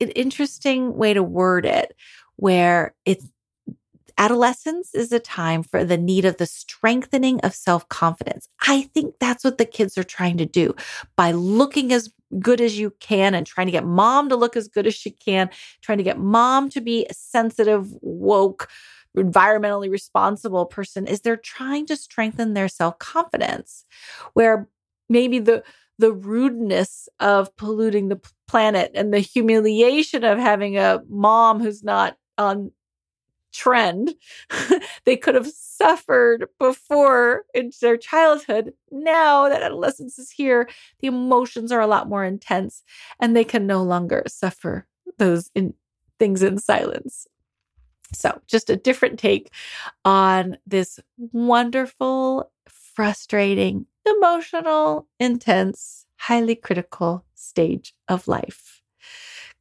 an 0.00 0.10
interesting 0.10 0.96
way 0.96 1.14
to 1.14 1.22
word 1.22 1.64
it, 1.64 1.94
where 2.36 2.94
it's 3.04 3.30
adolescence 4.18 4.94
is 4.94 5.12
a 5.12 5.20
time 5.20 5.62
for 5.62 5.84
the 5.84 5.98
need 5.98 6.24
of 6.24 6.36
the 6.38 6.46
strengthening 6.46 7.40
of 7.40 7.54
self 7.54 7.88
confidence. 7.88 8.48
I 8.66 8.82
think 8.94 9.14
that's 9.18 9.44
what 9.44 9.58
the 9.58 9.64
kids 9.64 9.96
are 9.98 10.04
trying 10.04 10.38
to 10.38 10.46
do 10.46 10.74
by 11.16 11.32
looking 11.32 11.92
as 11.92 12.10
good 12.38 12.60
as 12.60 12.78
you 12.78 12.92
can 13.00 13.34
and 13.34 13.46
trying 13.46 13.66
to 13.66 13.72
get 13.72 13.84
mom 13.84 14.28
to 14.28 14.36
look 14.36 14.56
as 14.56 14.68
good 14.68 14.86
as 14.86 14.94
she 14.94 15.10
can, 15.10 15.50
trying 15.82 15.98
to 15.98 16.04
get 16.04 16.18
mom 16.18 16.68
to 16.70 16.80
be 16.80 17.06
a 17.08 17.14
sensitive, 17.14 17.88
woke, 18.00 18.68
environmentally 19.16 19.90
responsible 19.90 20.66
person 20.66 21.06
is 21.06 21.20
they're 21.20 21.36
trying 21.36 21.86
to 21.86 21.96
strengthen 21.96 22.54
their 22.54 22.68
self-confidence 22.68 23.84
where 24.34 24.68
maybe 25.08 25.38
the 25.38 25.62
the 25.98 26.12
rudeness 26.12 27.08
of 27.20 27.54
polluting 27.56 28.08
the 28.08 28.20
planet 28.46 28.90
and 28.94 29.14
the 29.14 29.20
humiliation 29.20 30.24
of 30.24 30.38
having 30.38 30.76
a 30.76 31.00
mom 31.08 31.58
who's 31.58 31.82
not 31.82 32.18
on 32.36 32.70
trend 33.56 34.14
they 35.04 35.16
could 35.16 35.34
have 35.34 35.48
suffered 35.48 36.46
before 36.58 37.44
in 37.54 37.70
their 37.80 37.96
childhood. 37.96 38.72
Now 38.90 39.48
that 39.48 39.62
adolescence 39.62 40.18
is 40.18 40.30
here, 40.30 40.68
the 41.00 41.08
emotions 41.08 41.72
are 41.72 41.80
a 41.80 41.86
lot 41.86 42.08
more 42.08 42.24
intense 42.24 42.82
and 43.20 43.34
they 43.34 43.44
can 43.44 43.66
no 43.66 43.82
longer 43.82 44.22
suffer 44.26 44.86
those 45.18 45.50
in, 45.54 45.74
things 46.18 46.42
in 46.42 46.58
silence. 46.58 47.26
So, 48.12 48.40
just 48.46 48.70
a 48.70 48.76
different 48.76 49.18
take 49.18 49.50
on 50.04 50.58
this 50.66 51.00
wonderful, 51.18 52.50
frustrating, 52.68 53.86
emotional, 54.06 55.08
intense, 55.18 56.06
highly 56.16 56.54
critical 56.54 57.24
stage 57.34 57.94
of 58.08 58.28
life. 58.28 58.75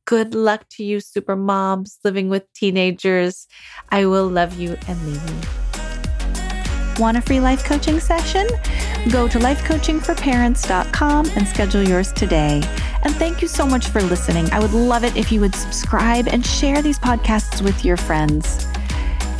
Good 0.06 0.36
luck 0.36 0.66
to 0.72 0.84
you, 0.84 1.00
super 1.00 1.36
moms 1.36 1.98
living 2.04 2.30
with 2.30 2.52
teenagers. 2.54 3.48
I 3.90 4.06
will 4.06 4.28
love 4.28 4.60
you 4.60 4.78
and 4.88 5.06
leave 5.06 5.30
you. 5.30 5.36
Want 7.00 7.18
a 7.18 7.22
free 7.22 7.40
life 7.40 7.64
coaching 7.66 8.00
session? 8.00 8.48
Go 9.12 9.28
to 9.28 9.40
lifecoachingforparents.com 9.40 11.26
and 11.36 11.48
schedule 11.48 11.88
yours 11.88 12.14
today. 12.14 12.62
And 13.04 13.16
thank 13.16 13.42
you 13.42 13.48
so 13.48 13.66
much 13.66 13.88
for 13.88 14.02
listening. 14.02 14.50
I 14.52 14.60
would 14.60 14.74
love 14.74 15.04
it 15.04 15.18
if 15.18 15.32
you 15.32 15.42
would 15.42 15.56
subscribe 15.56 16.28
and 16.28 16.46
share 16.46 16.82
these 16.82 17.00
podcasts 17.00 17.62
with 17.62 17.84
your 17.84 17.98
friends. 17.98 18.68